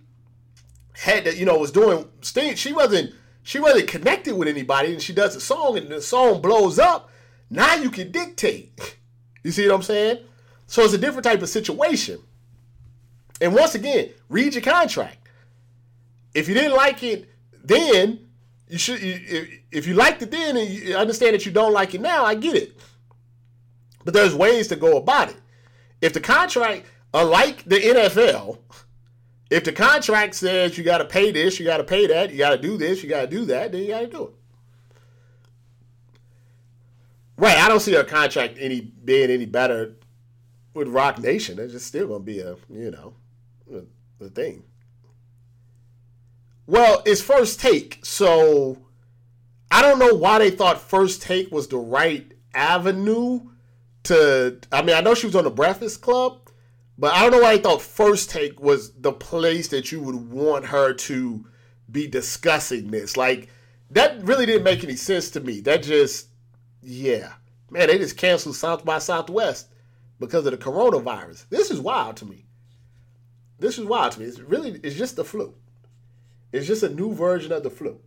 [1.00, 2.54] had that you know, was doing sting.
[2.54, 6.42] She wasn't she wasn't connected with anybody, and she does a song and the song
[6.42, 7.10] blows up.
[7.48, 8.96] Now you can dictate.
[9.42, 10.18] You see what I'm saying?
[10.66, 12.20] So it's a different type of situation.
[13.40, 15.16] And once again, read your contract.
[16.34, 17.26] If you didn't like it
[17.64, 18.28] then,
[18.68, 19.00] you should.
[19.00, 22.26] You, if you liked it then and you understand that you don't like it now,
[22.26, 22.76] I get it.
[24.04, 25.40] But there's ways to go about it.
[26.02, 26.84] If the contract,
[27.14, 28.58] unlike the NFL,
[29.50, 32.38] if the contract says you got to pay this, you got to pay that, you
[32.38, 34.34] got to do this, you got to do that, then you got to do it.
[37.36, 39.96] Right, I don't see a contract any being any better
[40.74, 41.58] with Roc Nation.
[41.58, 43.14] It's just still gonna be a you know
[44.20, 44.62] a thing.
[46.66, 48.76] Well, it's first take, so
[49.70, 53.40] I don't know why they thought first take was the right avenue
[54.02, 54.58] to.
[54.70, 56.49] I mean, I know she was on the Breakfast Club,
[57.00, 60.30] but I don't know why I thought first take was the place that you would
[60.30, 61.46] want her to
[61.90, 63.16] be discussing this.
[63.16, 63.48] Like
[63.90, 65.60] that really didn't make any sense to me.
[65.62, 66.28] That just
[66.82, 67.32] yeah.
[67.70, 69.68] Man, they just canceled South by Southwest
[70.18, 71.48] because of the coronavirus.
[71.48, 72.44] This is wild to me.
[73.58, 74.26] This is wild to me.
[74.26, 75.54] It's really it's just the flu.
[76.52, 77.98] It's just a new version of the flu.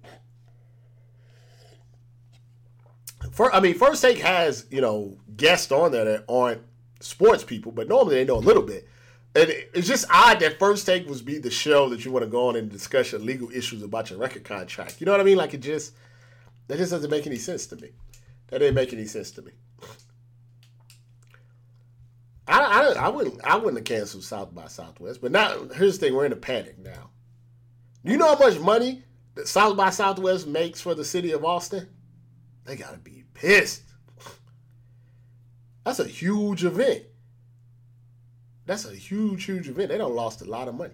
[3.31, 6.61] For, I mean, First Take has, you know, guests on there that aren't
[7.04, 8.88] sports people, but normally they know a little bit.
[9.36, 12.30] And it's just odd that First Take was be the show that you want to
[12.30, 14.99] go on and discuss legal issues about your record contract.
[14.99, 15.38] You know what I mean?
[15.38, 15.93] Like it just
[16.68, 17.89] that just doesn't make any sense to me.
[18.47, 19.51] That didn't make any sense to me.
[22.47, 26.06] I, I, I wouldn't I wouldn't have canceled South by Southwest, but now here's the
[26.06, 27.10] thing: we're in a panic now.
[28.04, 29.04] You know how much money
[29.36, 31.88] that South by Southwest makes for the city of Austin?
[32.66, 33.92] They gotta be pissed.
[35.84, 37.03] That's a huge event.
[38.65, 39.89] That's a huge, huge event.
[39.89, 40.93] They don't lost a lot of money.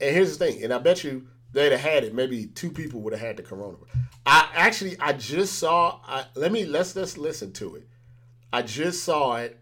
[0.00, 2.14] And here's the thing, and I bet you they'd have had it.
[2.14, 3.78] Maybe two people would have had the corona.
[4.24, 6.00] I actually I just saw.
[6.06, 7.88] I, let me let's let's listen to it.
[8.52, 9.58] I just saw it.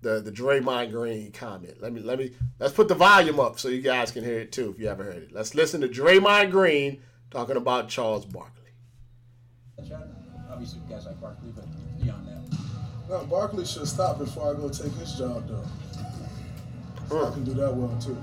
[0.00, 1.80] The the Draymond Green comment.
[1.80, 4.52] Let me let me let's put the volume up so you guys can hear it
[4.52, 5.32] too if you haven't heard it.
[5.32, 8.72] Let's listen to Draymond Green talking about Charles Barkley.
[10.50, 11.61] Obviously, guys like Barkley, but.
[13.12, 15.62] No, Barkley should stop before I go take his job though.
[17.10, 18.16] So I can do that well too.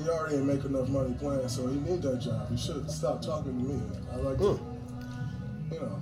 [0.00, 2.48] He already ain't make enough money playing, so he need that job.
[2.48, 3.82] He should stop talking to me.
[4.12, 4.60] I like to,
[5.72, 6.00] you know,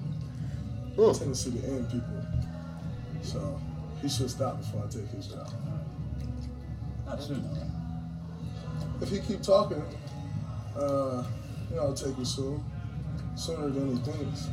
[0.94, 1.18] Mm.
[1.18, 2.22] tendency to end people.
[3.22, 3.58] So
[4.02, 5.50] he should stop before I take his job.
[7.06, 7.48] Not soon.
[9.00, 9.82] If he keep talking,
[10.76, 11.24] uh,
[11.70, 12.62] you know, I'll take it soon,
[13.36, 14.48] sooner than he thinks.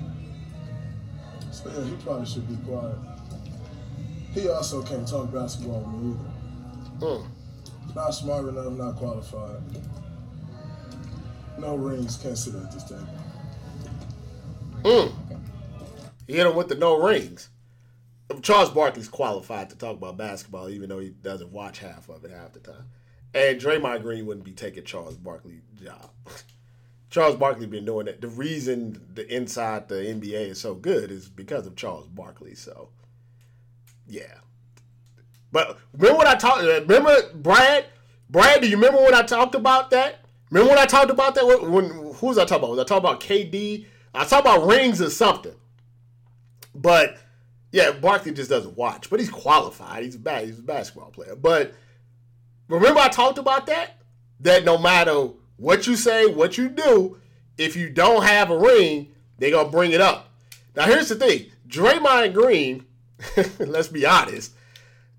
[1.52, 2.96] So yeah, he probably should be quiet.
[4.38, 6.16] He also can't talk basketball with me
[7.00, 7.06] either.
[7.08, 7.26] Mm.
[7.96, 9.64] Not smart enough, not qualified.
[11.58, 13.08] No rings, can't sit at this table.
[14.84, 15.12] Mm.
[16.28, 17.50] He hit him with the no rings.
[18.44, 22.30] Charles Barkley's qualified to talk about basketball, even though he doesn't watch half of it
[22.30, 22.86] half the time.
[23.34, 26.12] And Draymond Green wouldn't be taking Charles Barkley's job.
[27.10, 28.22] Charles Barkley been doing that.
[28.22, 32.54] The reason the inside the NBA is so good is because of Charles Barkley.
[32.54, 32.90] So,
[34.08, 34.40] yeah.
[35.52, 36.64] But remember what I talked?
[36.64, 37.86] Remember Brad?
[38.30, 40.20] Brad, do you remember when I talked about that?
[40.52, 41.46] Remember when I talked about that?
[41.46, 42.72] When, when who was I talking about?
[42.72, 43.86] Was I talking about KD?
[44.14, 45.56] I talked about rings or something.
[46.74, 47.18] But
[47.72, 50.04] yeah, Barkley just doesn't watch, but he's qualified.
[50.04, 51.36] He's a bad, he's a basketball player.
[51.36, 51.74] But
[52.68, 54.02] remember I talked about that?
[54.40, 57.18] That no matter what you say, what you do,
[57.58, 60.30] if you don't have a ring, they're gonna bring it up.
[60.76, 61.48] Now here's the thing.
[61.68, 62.86] Draymond Green,
[63.60, 64.54] let's be honest,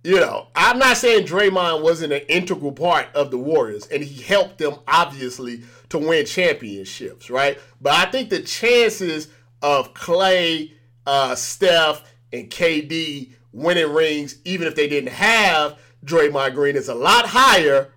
[0.05, 4.22] you know, I'm not saying Draymond wasn't an integral part of the Warriors, and he
[4.22, 7.59] helped them obviously to win championships, right?
[7.80, 9.28] But I think the chances
[9.61, 10.72] of Klay,
[11.07, 16.94] uh, Steph, and KD winning rings, even if they didn't have Draymond Green, is a
[16.94, 17.92] lot higher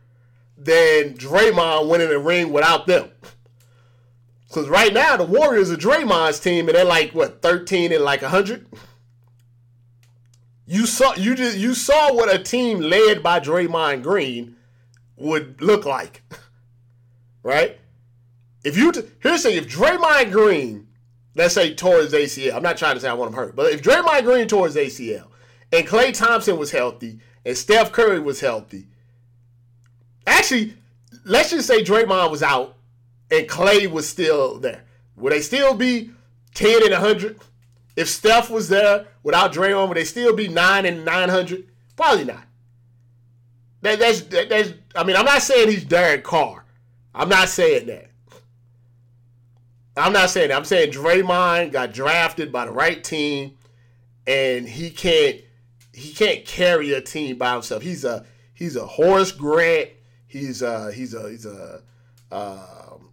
[0.57, 3.09] than Draymond winning a ring without them.
[4.47, 8.21] Because right now the Warriors are Draymond's team, and they're like what 13 and like
[8.21, 8.65] 100.
[10.71, 14.55] You saw you just you saw what a team led by Draymond Green
[15.17, 16.23] would look like,
[17.43, 17.77] right?
[18.63, 20.87] If you t- here's the thing, if Draymond Green,
[21.35, 23.69] let's say tore his ACL, I'm not trying to say I want him hurt, but
[23.73, 25.27] if Draymond Green tore his ACL
[25.73, 28.87] and Klay Thompson was healthy and Steph Curry was healthy,
[30.25, 30.75] actually,
[31.25, 32.77] let's just say Draymond was out
[33.29, 34.85] and Klay was still there,
[35.17, 36.11] would they still be
[36.53, 37.41] 10 and 100?
[37.95, 41.67] If Steph was there without Draymond, would they still be 9 and 900?
[41.95, 42.43] Probably not.
[43.81, 46.65] That, that's, that, that's, I mean, I'm not saying he's Derek Carr.
[47.13, 48.11] I'm not saying that.
[49.97, 50.57] I'm not saying that.
[50.57, 53.57] I'm saying Draymond got drafted by the right team,
[54.25, 55.41] and he can't
[55.93, 57.83] he can't carry a team by himself.
[57.83, 59.89] He's a he's a Horace Grant.
[60.27, 61.81] He's a he's a he's a
[62.31, 63.09] um,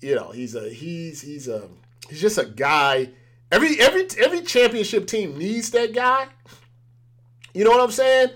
[0.00, 1.68] you know he's a he's he's a
[2.08, 3.10] he's just a guy.
[3.50, 6.28] Every every every championship team needs that guy.
[7.54, 8.30] You know what I'm saying?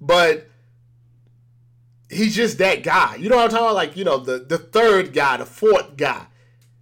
[0.00, 0.48] But
[2.08, 3.16] he's just that guy.
[3.16, 3.74] You know what I'm talking about?
[3.74, 6.26] Like, you know, the, the third guy, the fourth guy.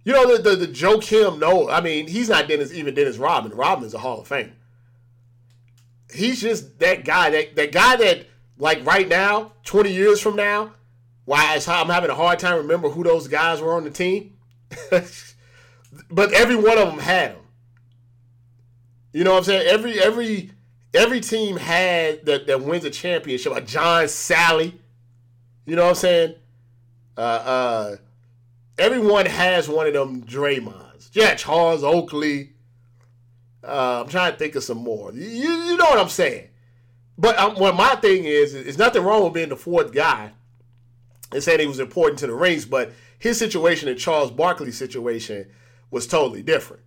[0.05, 3.17] You know, the, the, the Joakim No, I mean, he's not Dennis, even Dennis.
[3.17, 3.51] Rodman
[3.85, 4.53] is a Hall of Fame.
[6.13, 10.73] He's just that guy, that, that guy that, like right now, 20 years from now,
[11.25, 14.37] why I'm having a hard time remember who those guys were on the team.
[16.11, 17.42] but every one of them had him.
[19.13, 19.67] You know what I'm saying?
[19.67, 20.51] Every every
[20.93, 23.55] every team had that, that wins a championship.
[23.55, 24.73] A John Salley.
[25.65, 26.35] you know what I'm saying?
[27.15, 27.95] Uh, uh,
[28.77, 31.09] everyone has one of them Draymonds.
[31.13, 32.49] Yeah, Charles Oakley.
[33.63, 35.13] Uh, I'm trying to think of some more.
[35.13, 36.49] You, you know what I'm saying?
[37.17, 40.31] But um, what my thing is, is nothing wrong with being the fourth guy
[41.31, 45.47] and saying he was important to the rings, but his situation and Charles Barkley's situation
[45.91, 46.81] was totally different.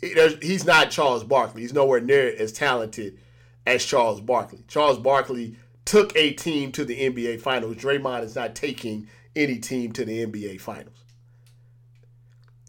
[0.00, 1.62] He's not Charles Barkley.
[1.62, 3.18] He's nowhere near as talented
[3.66, 4.64] as Charles Barkley.
[4.68, 7.76] Charles Barkley took a team to the NBA Finals.
[7.76, 11.04] Draymond is not taking any team to the NBA Finals.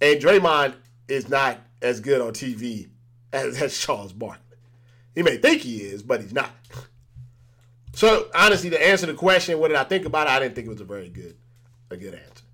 [0.02, 0.76] And Draymond
[1.08, 2.90] is not as good on TV
[3.32, 4.58] as, as Charles Barkley.
[5.16, 6.52] He may think he is, but he's not.
[7.94, 10.32] So honestly, to answer the question, what did I think about it?
[10.32, 11.36] I didn't think it was a very good,
[11.90, 12.46] a good answer.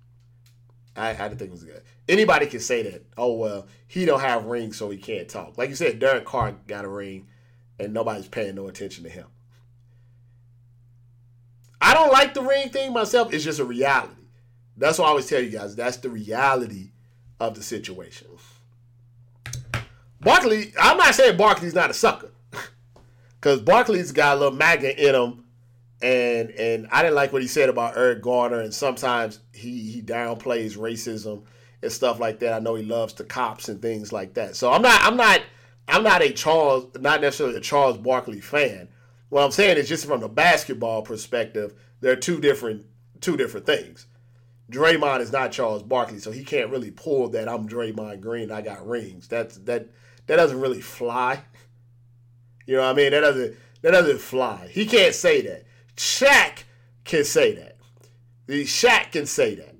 [0.96, 1.82] I, I didn't think it was a good.
[2.08, 3.04] Anybody can say that.
[3.16, 5.58] Oh well, he don't have rings, so he can't talk.
[5.58, 7.26] Like you said, Derek Carr got a ring,
[7.78, 9.26] and nobody's paying no attention to him.
[11.80, 13.32] I don't like the ring thing myself.
[13.32, 14.14] It's just a reality.
[14.76, 15.74] That's what I always tell you guys.
[15.74, 16.90] That's the reality
[17.40, 18.28] of the situation.
[20.20, 22.30] Barkley, I'm not saying Barkley's not a sucker.
[23.38, 25.44] Because Barkley's got a little maggot in him.
[26.02, 28.60] And and I didn't like what he said about Eric Garner.
[28.60, 31.44] And sometimes he, he downplays racism
[31.82, 32.52] and stuff like that.
[32.52, 34.56] I know he loves the cops and things like that.
[34.56, 35.42] So I'm not I'm not
[35.88, 38.88] I'm not a Charles, not necessarily a Charles Barkley fan.
[39.28, 42.86] What I'm saying is just from the basketball perspective, there are two different
[43.20, 44.06] two different things.
[44.70, 48.62] Draymond is not Charles Barkley, so he can't really pull that I'm Draymond Green, I
[48.62, 49.28] got rings.
[49.28, 49.88] That's that
[50.26, 51.42] that doesn't really fly.
[52.66, 53.12] You know what I mean?
[53.12, 54.68] That doesn't that doesn't fly.
[54.70, 55.64] He can't say that.
[55.96, 56.64] Shaq
[57.04, 57.76] can say that.
[58.46, 59.75] The Shaq can say that.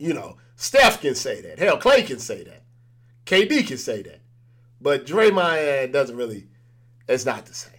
[0.00, 1.58] You know, Steph can say that.
[1.58, 2.62] Hell, Klay can say that.
[3.26, 4.20] KD can say that.
[4.80, 6.48] But Draymond doesn't really.
[7.06, 7.74] It's not the same.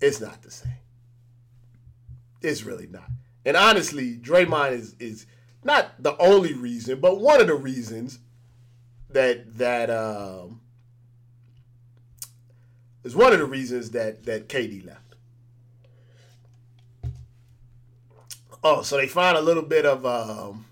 [0.00, 0.72] It's not the same.
[2.40, 3.10] It's really not.
[3.44, 5.26] And honestly, Draymond is is
[5.62, 8.18] not the only reason, but one of the reasons
[9.10, 10.62] that that um,
[13.04, 15.14] is one of the reasons that that KD left.
[18.64, 20.65] Oh, so they find a little bit of um,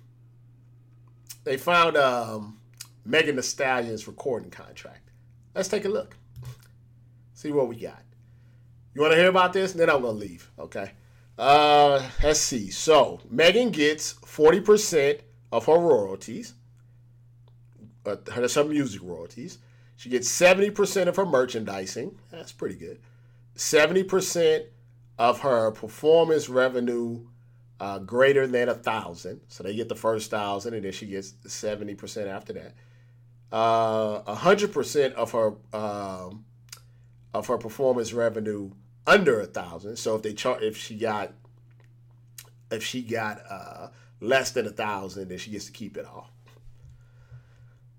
[1.45, 2.59] they found um,
[3.05, 5.11] Megan Thee Stallion's recording contract.
[5.55, 6.17] Let's take a look.
[7.35, 8.03] See what we got.
[8.95, 9.73] You want to hear about this?
[9.73, 10.51] Then I'm gonna leave.
[10.59, 10.93] Okay.
[11.39, 12.71] Uh, let's see.
[12.71, 15.21] So Megan gets 40%
[15.53, 16.55] of her royalties.
[18.07, 19.59] Uh, her some music royalties.
[19.97, 22.19] She gets 70% of her merchandising.
[22.31, 23.01] That's pretty good.
[23.57, 24.67] 70%
[25.19, 27.27] of her performance revenue
[27.81, 29.41] uh, greater than a thousand.
[29.49, 32.75] So they get the first thousand, and then she gets 70% after that.
[33.53, 36.45] A 100% of her um,
[37.33, 38.71] of her performance revenue
[39.07, 39.97] under a thousand.
[39.97, 41.33] So if they chart, if she got,
[42.71, 43.89] if she got uh,
[44.21, 46.31] less than a thousand, then she gets to keep it all.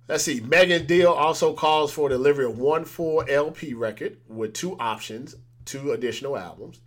[0.07, 0.39] Let's see.
[0.39, 5.91] Megan deal also calls for delivery of one full LP record with two options, two
[5.91, 6.79] additional albums.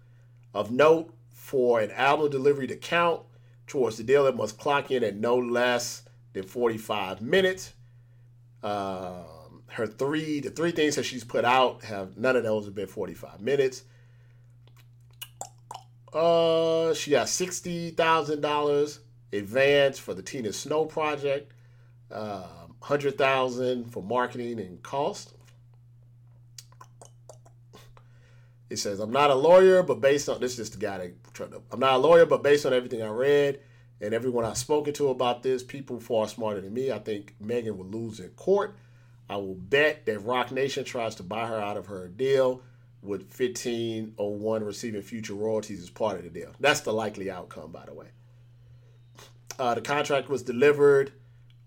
[0.54, 1.12] Of note,
[1.48, 3.22] for an album delivery to count
[3.66, 6.02] towards the deal, it must clock in at no less
[6.34, 7.72] than 45 minutes.
[8.62, 12.74] Um, her three, the three things that she's put out have none of those have
[12.74, 13.84] been 45 minutes.
[16.12, 19.00] Uh, she got sixty thousand dollars
[19.32, 21.52] advance for the Tina Snow project.
[22.10, 25.34] Um, hundred thousand for marketing and cost.
[28.70, 31.80] It says, "I'm not a lawyer, but based on this is the guy that I'm
[31.80, 33.60] not a lawyer, but based on everything I read
[34.00, 37.76] and everyone I've spoken to about this, people far smarter than me, I think Megan
[37.76, 38.76] will lose in court.
[39.28, 42.62] I will bet that Roc Nation tries to buy her out of her deal
[43.02, 46.52] with 1501 receiving future royalties as part of the deal.
[46.60, 48.06] That's the likely outcome, by the way.
[49.58, 51.12] Uh, the contract was delivered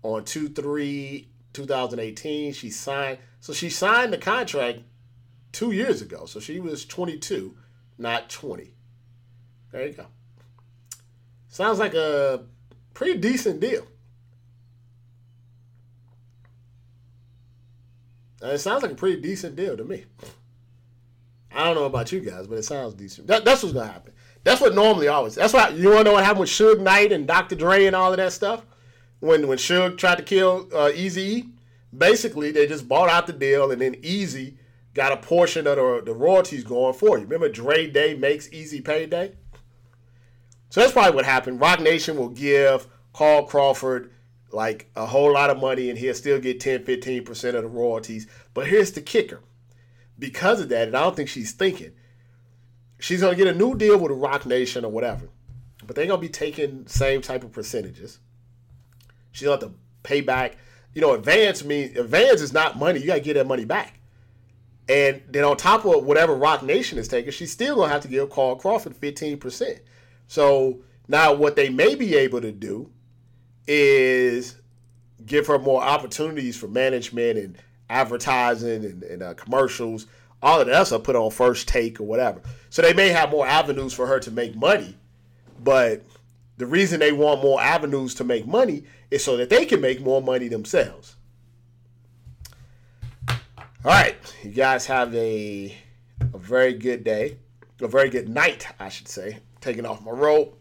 [0.02, 2.52] on 2 3 2018.
[2.52, 4.80] She signed, so she signed the contract
[5.52, 6.24] two years ago.
[6.26, 7.54] So she was 22,
[7.98, 8.74] not 20.
[9.70, 10.06] There you go.
[11.48, 12.44] Sounds like a
[12.94, 13.86] pretty decent deal.
[18.42, 20.04] It sounds like a pretty decent deal to me.
[21.54, 23.26] I don't know about you guys, but it sounds decent.
[23.26, 24.12] That, that's what's gonna happen.
[24.42, 25.34] That's what normally always.
[25.34, 27.54] That's why you wanna know what happened with Suge Knight and Dr.
[27.54, 28.66] Dre and all of that stuff.
[29.20, 31.52] When when Suge tried to kill uh, Eazy,
[31.96, 34.54] basically they just bought out the deal, and then Eazy
[34.94, 37.24] got a portion of the, the royalties going for you.
[37.24, 39.32] Remember, Dre Day makes Eazy Payday.
[40.70, 41.60] So that's probably what happened.
[41.60, 44.10] Roc Nation will give Carl Crawford
[44.50, 48.26] like a whole lot of money, and he'll still get 10, 15% of the royalties.
[48.54, 49.40] But here's the kicker
[50.18, 51.92] because of that, and I don't think she's thinking,
[52.98, 55.28] she's going to get a new deal with Roc Nation or whatever.
[55.84, 58.20] But they're going to be taking same type of percentages.
[59.32, 60.56] She's going to have to pay back.
[60.94, 63.00] You know, advance means advance is not money.
[63.00, 63.98] You got to get that money back.
[64.88, 68.08] And then on top of whatever Roc Nation is taking, she's still to have to
[68.08, 69.78] give Carl Crawford 15%.
[70.26, 72.90] So now what they may be able to do
[73.66, 74.56] is
[75.24, 77.58] give her more opportunities for management and
[77.88, 80.06] advertising and, and uh, commercials.
[80.42, 82.40] All of that I put on first take or whatever.
[82.70, 84.96] So they may have more avenues for her to make money,
[85.62, 86.02] but
[86.56, 90.00] the reason they want more avenues to make money is so that they can make
[90.00, 91.16] more money themselves.
[93.84, 94.14] All right,
[94.44, 95.76] you guys have a
[96.32, 97.38] a very good day,
[97.80, 99.38] a very good night, I should say.
[99.60, 100.56] Taking off my rope.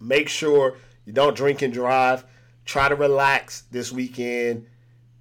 [0.00, 2.24] Make sure you don't drink and drive.
[2.64, 4.64] Try to relax this weekend.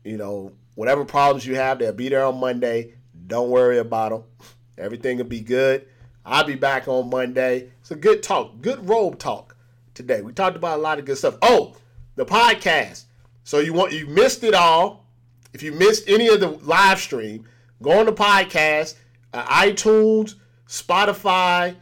[0.05, 2.93] You know, whatever problems you have, they'll be there on Monday.
[3.27, 4.23] Don't worry about them.
[4.77, 5.85] Everything will be good.
[6.25, 7.71] I'll be back on Monday.
[7.81, 9.57] It's a good talk, good robe talk
[9.95, 10.21] today.
[10.21, 11.39] We talked about a lot of good stuff.
[11.41, 11.75] Oh,
[12.15, 13.03] the podcast.
[13.43, 15.08] So you want you missed it all.
[15.53, 17.47] If you missed any of the live stream,
[17.81, 18.95] go on the podcast,
[19.33, 20.35] uh, iTunes,
[20.67, 21.75] Spotify,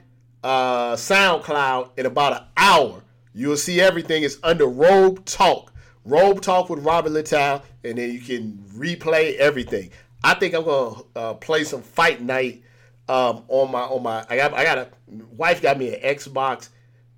[0.43, 3.03] uh, SoundCloud in about an hour.
[3.34, 5.74] You'll see everything is under Robe Talk.
[6.05, 9.91] Robe Talk with Robert Littal, and then you can replay everything.
[10.24, 12.63] I think I'm gonna uh, play some Fight Night
[13.09, 14.26] um, on my on my.
[14.30, 14.88] I got I got a
[15.36, 16.70] wife got me an Xbox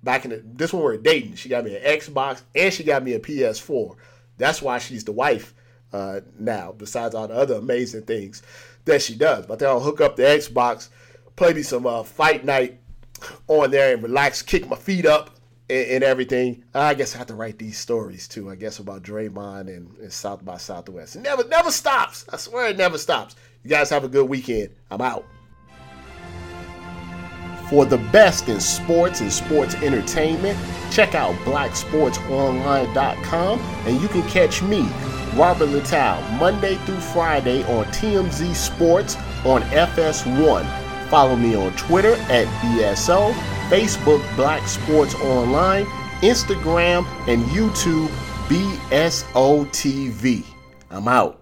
[0.02, 1.36] back in the this one we're dating.
[1.36, 3.94] She got me an Xbox and she got me a PS4.
[4.36, 5.54] That's why she's the wife
[5.92, 6.74] uh, now.
[6.76, 8.42] Besides all the other amazing things
[8.84, 10.88] that she does, but then I'll hook up the Xbox,
[11.36, 12.80] play me some uh, Fight Night
[13.48, 15.30] on there and relax, kick my feet up
[15.68, 16.64] and, and, everything.
[16.74, 18.50] I guess I have to write these stories too.
[18.50, 21.16] I guess about Draymond and, and South by Southwest.
[21.16, 22.24] It never never stops.
[22.30, 23.36] I swear it never stops.
[23.62, 24.70] You guys have a good weekend.
[24.90, 25.24] I'm out.
[27.68, 30.58] For the best in sports and sports entertainment,
[30.90, 34.88] check out blacksportsonline.com and you can catch me,
[35.34, 41.08] Robert Littal, Monday through Friday on TMZ Sports on FS1.
[41.08, 43.32] Follow me on Twitter at BSO,
[43.68, 45.84] Facebook Black Sports Online,
[46.22, 48.08] Instagram, and YouTube
[48.48, 50.44] BSOTV.
[50.90, 51.39] I'm out.